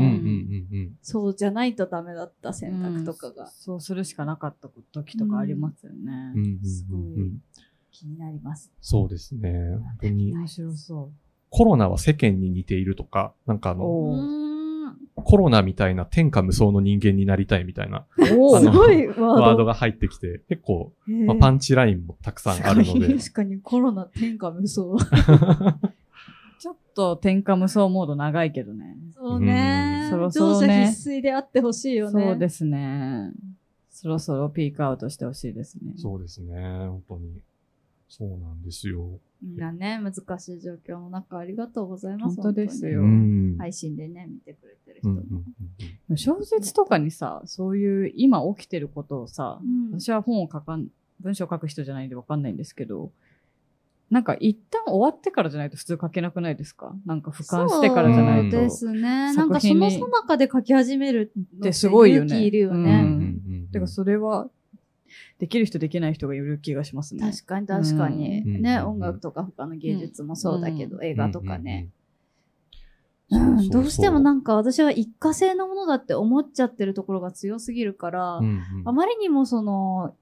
[1.02, 6.34] そうじゃないとダメだった選択とかがそうするしかなかった時とかありますよね。
[6.64, 7.42] すごいうん
[7.92, 8.72] 気になります。
[8.80, 9.52] そうですね。
[9.52, 10.34] 本当に。
[10.34, 11.12] 面白そ
[11.50, 13.78] コロナは世間に似ているとか、なんかあう。
[13.78, 14.49] の、
[15.22, 18.58] コロナみたいな天下無双の人間になりたいみたいなすご
[18.92, 19.28] いワード。
[19.28, 23.14] ワードが入ってきて、結構、まあ、パンチラインもたくさんあるので。
[23.16, 24.82] 確かにコロナ天下無双。
[26.60, 28.98] ちょっと天下無双モード長いけどね。
[29.16, 30.02] そうね。
[30.04, 32.24] うんそろそろね必須であってほしいよね。
[32.24, 33.32] そうですね。
[33.92, 35.94] そろそろピークアウトしてほしいですね。
[35.98, 36.56] そうですね。
[36.88, 37.42] 本当に。
[38.08, 39.20] そうなんですよ。
[39.42, 42.36] みんなね、難しい状況の中ありがとうございます。
[42.38, 43.56] 本当ですようん。
[43.58, 45.20] 配信でね、見てくれてうんうん
[46.10, 50.88] うん小説とかにさ、そういう今起きてることをさ、うん私は本を書かん、
[51.20, 53.12] 文章を書く人じゃないんでわかんないんですけど、
[54.10, 56.96] なんか一旦終わってからじゃないと普通書けなくないですか？
[57.06, 58.52] なんか俯瞰してからじゃないと。
[58.52, 59.02] そうですね。
[59.34, 62.78] なんかその最中で書き始めるのってすごいよね勇気いるよね。
[62.78, 64.50] うんうんうんてかそれは、
[65.38, 67.22] できる人できない人がいる気がしますね。
[67.22, 68.62] 確かに確かに。
[68.62, 71.90] ね、音楽とか他の芸術もそうだけど、う映画とかね。
[73.30, 78.64] どうしてもななんか私は一過性のものだって思っちゃってるところが強すぎるから、うんうん。
[78.86, 80.16] あまりにもその、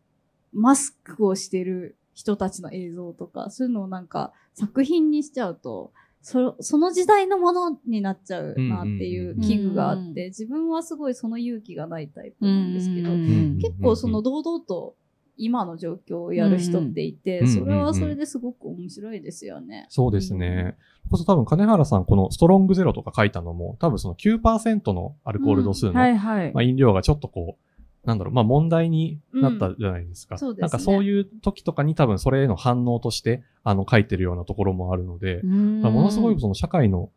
[0.54, 5.92] マスクをしてる人たちの映像とか、そういうのをなんか作品にしちゃうと、
[6.22, 13.60] そその時代のものになっちゃうなっていう危惧があって、自分はすごいその勇気がないタイプなんですけど、うん。
[13.62, 14.96] 結構その堂々と
[15.38, 19.86] 今の状況をやる人っていて、それはそれですごく面白いですよね。
[19.90, 20.76] そうですね。
[21.10, 26.54] こそ多分金原さんこのストロングゼロとか書いたのも多分その9%のアルコール度数の、はいはい。
[26.54, 30.36] まあ、飲料がちょっとこう、なんだろう、まあ問題になったじゃないですか。
[30.36, 37.10] うんそうですねなんかそういう時とかに多分それへの反応として、あの書いてるようなところもあるので、まあものすごいその社会の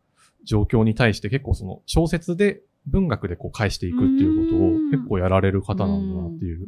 [0.43, 6.67] 状況に対して結構その小説で文学でこう返していくっていうことをうん結構やられる方なんだなっていう。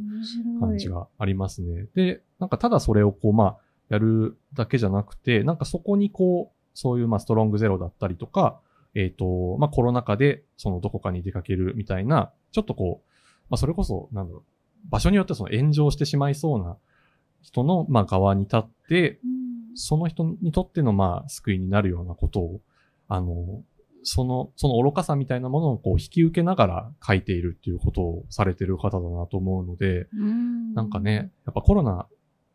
[0.60, 1.86] 感じがありますね。
[1.94, 3.58] で、なんかただそれをこうまあ
[3.88, 8.60] やるだけじゃなくて、なんかそこにこう、そういうまあストロングゼロだったりとか、
[8.94, 13.08] えっ、と、まあコロナ禍でそのどこかに出かけるみたいな、ちょっとこう、
[13.50, 14.42] まあそれこそ、なんだろう、
[14.90, 16.76] 場所によってその炎上してしまいそうな
[17.42, 19.44] 人のまあ側に立って、うん
[19.74, 22.60] その人にとってのまあ救いになるようなことを、
[23.08, 23.62] あの、
[24.04, 32.06] その、その愚かさみたいなものをこう引き受けながら書いているっていうことをされてる方だなと思うので、うんなんかね、やっぱコロナ、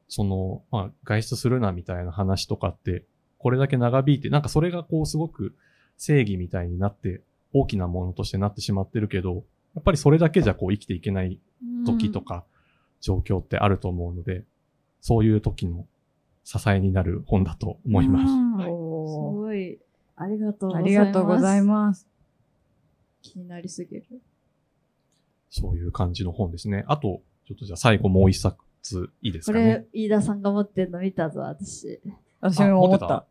[0.07, 3.03] その、まあ、外出するなみたいな話とかって、
[3.37, 5.55] これだけ長引いて、なんかそれがこうすごく
[5.97, 7.21] 正義みたいになって、
[7.53, 9.43] 大きなものとしてなってしまってるけど、
[9.75, 11.39] やっぱりそれだけじゃこう生きていけない
[11.85, 12.45] 時とか、
[13.01, 14.43] 状況ってあると思うので、
[15.01, 15.87] そういう時の
[16.43, 18.25] 支えになる本だと思います。
[18.25, 18.31] す
[18.67, 19.79] ごい。
[20.21, 20.89] ありがとうござあいます。
[20.89, 22.07] りがとうございます。
[23.21, 24.05] 気になりすぎる。
[25.49, 26.83] そういう感じの本ですね。
[26.87, 28.57] あと、ちょっとじゃあ最後もう一冊
[29.21, 32.01] いいですこかねれ。、飯田さんが持ってんの見たぞ、私。
[32.41, 33.25] 私も思った。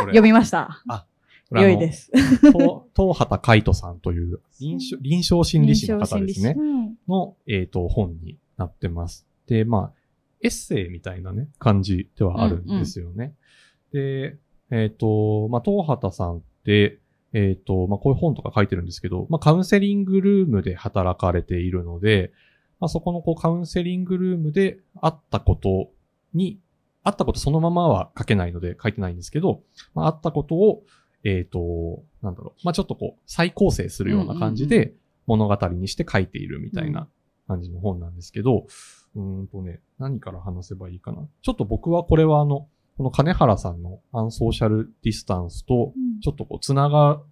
[0.00, 0.82] 読みました。
[0.88, 1.06] あ
[1.50, 2.10] の良いです。
[2.52, 6.54] と東畑海人さんという臨床臨床心理士の方ですね。
[6.56, 6.94] うん。
[7.08, 9.26] の、えっ、と、本になってます。
[9.46, 9.92] で、まあ、
[10.42, 13.34] エッセイみたいなね、感じではあるんですよね。
[13.92, 14.36] で、
[14.74, 16.98] えっ、と、まあ、東畑さんって、
[17.32, 22.32] えっ、と、まあ、こういう本とか書いてるんですけど、まあ、カウンセリングルームで働かれているので、
[22.80, 25.90] まあ、そこのこうカウンセリングルームであったこと
[26.32, 26.58] に、
[27.04, 29.62] あったことそのままは書けないので書いてないんですけど、
[29.94, 30.82] まあ、あったことを、
[31.22, 34.94] えっ、と、なんだろう、まあ、ちょっとこう、再構成するような感じで
[35.28, 37.08] 物語にして書いているみたいな
[37.46, 38.66] 感じの本なんですけど、
[39.14, 41.28] うーんとね、何から話せばいいかな。
[41.42, 42.66] ちょっと僕はこれはあの、
[42.96, 45.92] この金原さんのアンソーシャルディスタンスと、
[46.22, 47.24] ちょっとこう、つながっ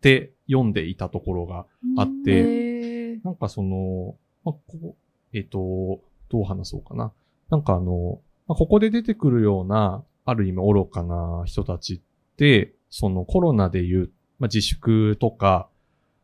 [0.00, 1.66] て読んでいたところが
[1.98, 2.70] あって
[3.24, 4.96] なんかその、まあ、ここ、
[5.32, 6.00] えっ、と、
[6.30, 7.12] どう話そうかな。
[7.50, 12.00] なんかあの、まあ、ここで出てくるような、ある意味愚かな人たちっ
[12.36, 15.68] て、そのコロナでいう、まあ、自粛とか、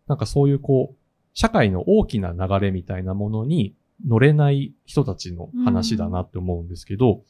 [0.06, 0.96] なんかそういうこう、
[1.34, 3.74] 社会の大きな流れみたいなものに
[4.06, 7.22] 乗れない人たちの話だなって思うんですけど、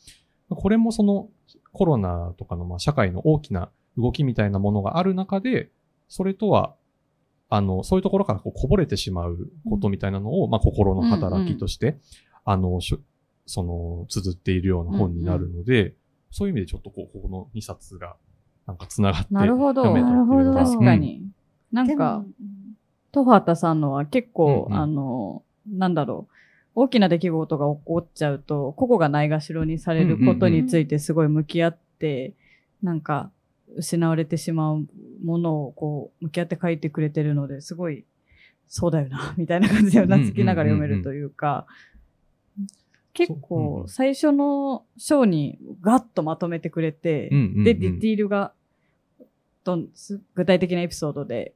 [0.51, 1.29] これもその
[1.73, 5.71] コロナとかのまあ社会の大きな動きみたいなものがある中で、
[6.09, 6.75] それとは
[7.49, 11.99] あの、そういうところからこうこぼれてしまうことみたいなのを、まあ、心の働きとして、
[12.45, 12.99] あの、しょ
[13.47, 15.95] その、綴っているような本になるので、
[16.33, 18.17] そういう意味でちょっとこう、ここの2冊が、
[18.67, 19.85] なんか繋がってなるほど。
[19.85, 20.35] 読めたっていうのが。
[20.35, 20.73] なるほど。
[20.73, 21.23] 確かに。
[21.71, 22.27] なんでかも、、
[23.13, 24.81] 戸畑さんのは結構、うんうん。
[24.81, 26.33] あの、なんだろう。
[26.79, 32.35] 大きな出来事が起こっちゃうと、個々がないがしろにされることについてすごい向き合って、
[32.83, 33.31] なんか、
[33.77, 34.87] 失われてしまう
[35.25, 38.05] ものをこう、向き合って書いてくれてるので、すごい、
[38.69, 41.67] そうだよな、 みたいな感じでうなずきながら読めるというか、
[43.15, 48.53] 結構うん最初の章にガッとまとめてくれて、で、ディティールが、
[49.65, 51.55] どんす具体的なエピソードで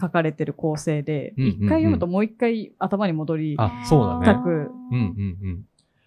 [0.00, 4.26] 書かれてる構成で、一回読むともう一回頭に戻りあそうだね。
[4.26, 5.38] たくうんうん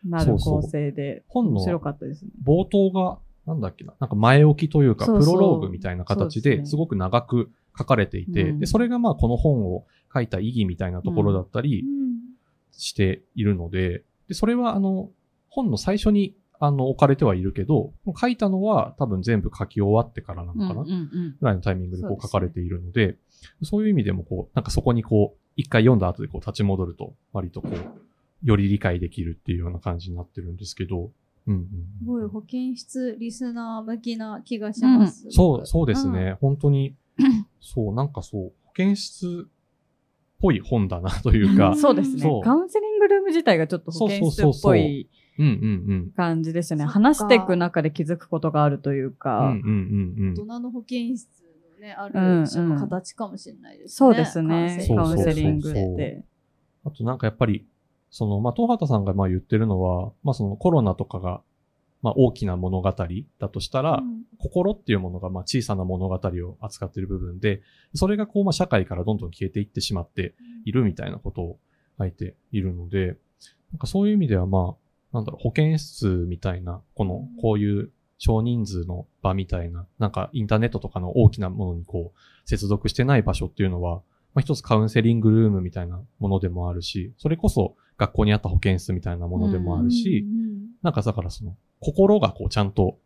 [0.06, 0.10] うん。
[0.10, 2.32] なる構成で、本の面白かったですね。
[2.46, 8.60] 冒頭が、なんだっけな、なんか前置きというか、プロローグみたいな形で、すごく長く書かれていて、うん。
[8.60, 11.84] で、それがまあこの本を書いた意義みたいなところだったり
[12.72, 15.10] しているので、で、それはあの、
[15.50, 21.36] 本の最初にあの置かれてはいるけど、書いたのは多分全部書き終わってからなのかな、うんうんうん。
[21.40, 23.18] ぐらいのタイミングでこそう書かれているので、
[23.64, 31.12] そういう意味でもこう、なんかそこにこう、一回読んだ後でこう立ち戻ると、割とこう、より理解できるっていうような感じになってるんですけど、
[31.48, 31.68] うんうん
[32.00, 35.28] すごい保健室リスナー向きな気がします。
[35.30, 36.38] そう、そうですね。
[36.42, 36.96] 本当に、
[37.62, 39.50] そう、なんかそう、保健室っ
[40.40, 42.22] ぽい本だなというか、そうですね。
[42.22, 42.44] そう。
[42.44, 45.25] カウンセリングルーム自体がちょっと保健室っぽいうんうん
[46.16, 46.86] 感じですよね。
[46.86, 49.10] そっか話していく中で気づくことがあるといううん。
[49.10, 51.28] うんか、うんうん大人の保健室
[51.78, 53.96] のね、あうんる種の形かもしれないですね。
[53.96, 54.88] そうですね。
[54.96, 56.24] カウンセリングっそうそうて。
[56.86, 57.66] あとなんかやっぱり、
[58.12, 61.42] その、まあ、東畑さんがまあ言ってるのは、まあそのコロナとかが、
[62.02, 62.92] まあ大きな物語
[63.40, 67.62] だとしたら、うん心っていうものがまあ小さな物語を扱っている部分で、
[67.94, 71.60] それがこうまあ社会からどんどん消えていってしまっているみたいなことを
[71.98, 73.18] 書いているので、
[73.72, 74.85] なんかそういう意味ではまあ、
[75.16, 84.02] なんだろう、保健室みたいな、この、こういう少人数の場みたいな、なんかインターネットとかの大きなものにこう、接続してない場所っていうのは、
[84.34, 93.00] まあ一つカウンセリングルームみたいなものでもあるし、それこそ学校にあった保健室みたいなものでもあるし、うんなんかだからその、心がこうちゃんと、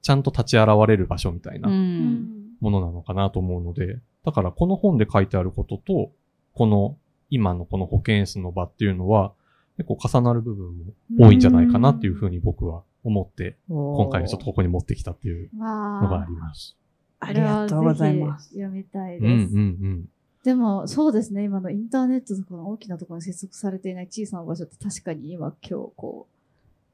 [0.00, 6.10] ちゃんと立ち現れる場所みたいなものなのかなと思うので、だからこの本で書いてあることと、
[6.54, 6.96] この
[7.28, 9.34] 今のこの保健室の場っていうのは、
[9.76, 10.78] 結構重なる部分
[11.16, 16.76] も多いんじゃないかなっていうふうに僕は思って、今回はちょっとここに持ってきたっていうわのがあります。
[17.20, 18.48] ありがとうございます。
[18.50, 19.54] 読みたいうんうんです。
[19.54, 20.08] うん。
[20.44, 21.44] でも、そうですね。
[21.44, 26.32] 今のインターネットとかの大きなところに接続されていない小さな場所って確かに今今日こう、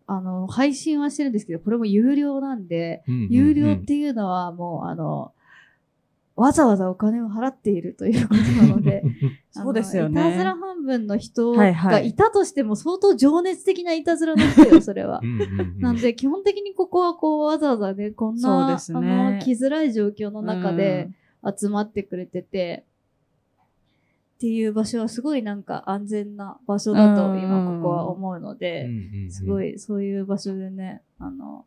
[0.06, 5.32] あの、配信はしてるんですけど、これも有料なんで、うんうんうん有料っていうのはもう、あの、
[6.38, 9.02] わざわざお金を払っているということなので、
[9.50, 10.44] そうですよあのいたずね。
[10.44, 15.20] ら半分の人がいたとしても相当情熱的ないたずらの人よ、 それは。
[15.20, 15.26] う。
[15.26, 15.80] んうんうん。
[15.80, 18.98] なんで、基本的にここはこう、わざわざね、こんそうな、ですね。
[18.98, 21.10] あの、来づらい状況の中で
[21.58, 22.84] 集まってくれてて、
[24.36, 29.32] っていう場所はすごいなんか安全な場所だとうん今ここは思うので、うんうんうん。
[29.32, 31.64] すごいそういう場所でね、あの、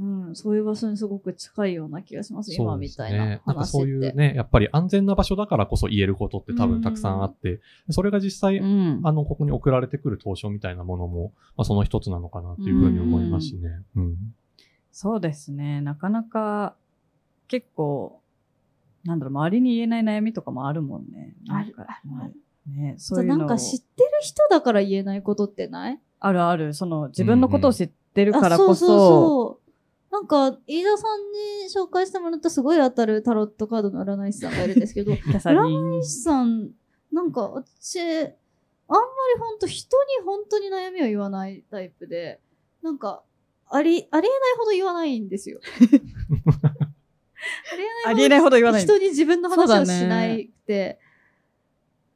[0.00, 3.64] うん、そういう場所にすごく近いような気がします、今みたいななんか。
[3.64, 13.70] そういうね、やっぱり安全な場所だからこそ言えることって多分たくさんあって、それが実際、うんあの、ここに送られてくる投書みたいなものも、まあ、その一つなのかなっていうふうに思いますしね。
[13.96, 14.16] うん。
[14.92, 15.80] そうですね。
[15.80, 16.76] なかなか、
[17.48, 18.20] 結構、
[19.04, 21.34] なんだろう、周りに言えない悩みとかもあるもんね。
[21.48, 22.34] あるなんかある
[22.70, 25.98] ね、そそうういうのなんか知ってる人だから言えないことってない？
[26.20, 26.74] あるある。
[26.74, 29.57] その、自分のことを知ってるからこそ、あそうそうそう。
[30.10, 36.70] なんか、飯田さんに紹介してもらったすごい当たるタロットカードの占い師さんがいるんですけど、 占い師さん、
[37.12, 38.32] なんか私、あんまり
[39.38, 42.40] ほんと人に本当に悩みを言わないタイプで、
[42.82, 43.22] なんか、
[43.70, 45.60] あり、ありえないほど言わないんですよ。
[48.06, 48.82] ありえないほど言わない。
[48.82, 50.98] 人に自分の話をしないくて、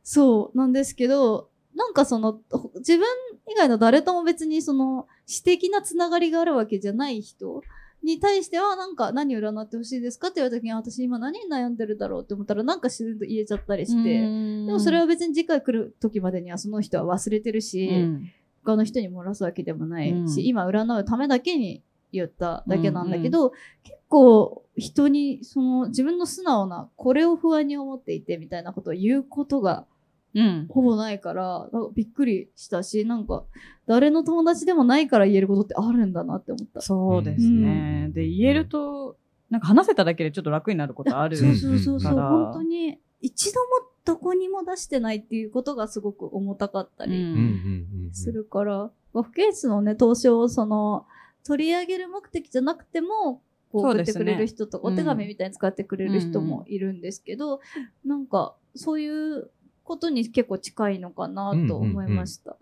[0.03, 3.07] そうなんですけど、なんかその、ほ自分
[3.49, 7.63] 以外の誰とも別にその、私的なつながりがあるわけじゃない人
[8.03, 14.21] に対しては、なんか何を占ってほしいですかって言われた時に、あ私今何に悩んでるだろうって思ったら、なんか自然と言えちゃったりして、で
[14.67, 18.33] でもそれは別に次回来る時までにはその人は忘れてるし、うん。
[18.65, 20.47] 他の人に漏らすわけでもないし、うん。
[20.47, 21.83] 今占うためだけに
[22.13, 23.51] 言っただけなんだけど、
[23.83, 29.87] 結構人にその自分の素直なこれを不安に思っていてみたいなことを言うことが
[30.35, 30.67] うん。
[30.69, 33.45] ほぼないから、なんかびっくりしたし、なんか
[33.87, 36.81] 誰の友達でもないから言えることってあるんだなって思った。
[36.81, 38.05] そうですね。
[38.07, 39.17] うんで、言えると、
[39.51, 41.37] なんか話せただけでちょっと楽になることある。
[41.37, 43.67] そうそうそうそう、本当に一度も
[44.05, 47.15] どこにも出してないっていうことがすごく重たかったり。
[47.15, 48.15] うんうんうんうんうん。
[48.15, 51.07] するから、まあ、保健室のね、投資をその、
[51.45, 57.61] 取り上げる目的じゃなくても、こう送ってくれる人と、うんお手紙みたいに使ってくれる人もいるんですけど、
[58.05, 59.51] なんか、そういう
[59.93, 62.57] こことに結構近いのかなと思いました。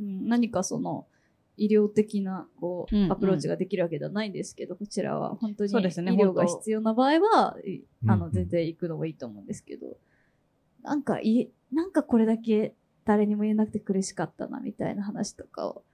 [0.00, 1.06] うん何かその、
[1.58, 3.12] 医療的なこう、うんうん。
[3.12, 5.36] アプローチができるわけではないんですけど、こちらは。
[5.36, 8.32] 本当に医療が必要な場合は、いあの、うんうん。
[8.32, 9.98] 全然行くのもいいと思うんですけど、
[10.82, 12.74] なんかい、なんかこれだけ
[13.04, 15.84] 誰にも言えなくて苦しかったな、みたいな話とかを、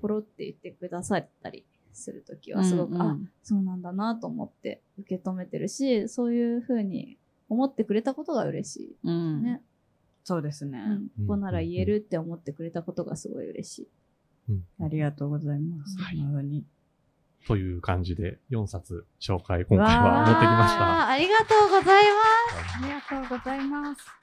[0.00, 3.02] ポロって言ってくださったりするときは、すごく、うんうん。
[3.02, 7.18] あ、そうなんだなと思って受け止めてるし、そういうふうに
[7.50, 8.96] 思ってくれたことが嬉しい。
[9.02, 9.42] うん。
[9.42, 9.60] ね。
[10.30, 11.26] そうですね、うん。
[11.26, 13.88] ここなら言えるって思ってくれたことがすごい嬉しい。
[14.80, 15.98] ありがとうございます。
[15.98, 16.64] はい
[17.48, 21.08] という感じで、4冊紹介、今回は持ってきました。
[21.08, 22.76] ありがとうございます。
[22.76, 24.19] ありがとうございます。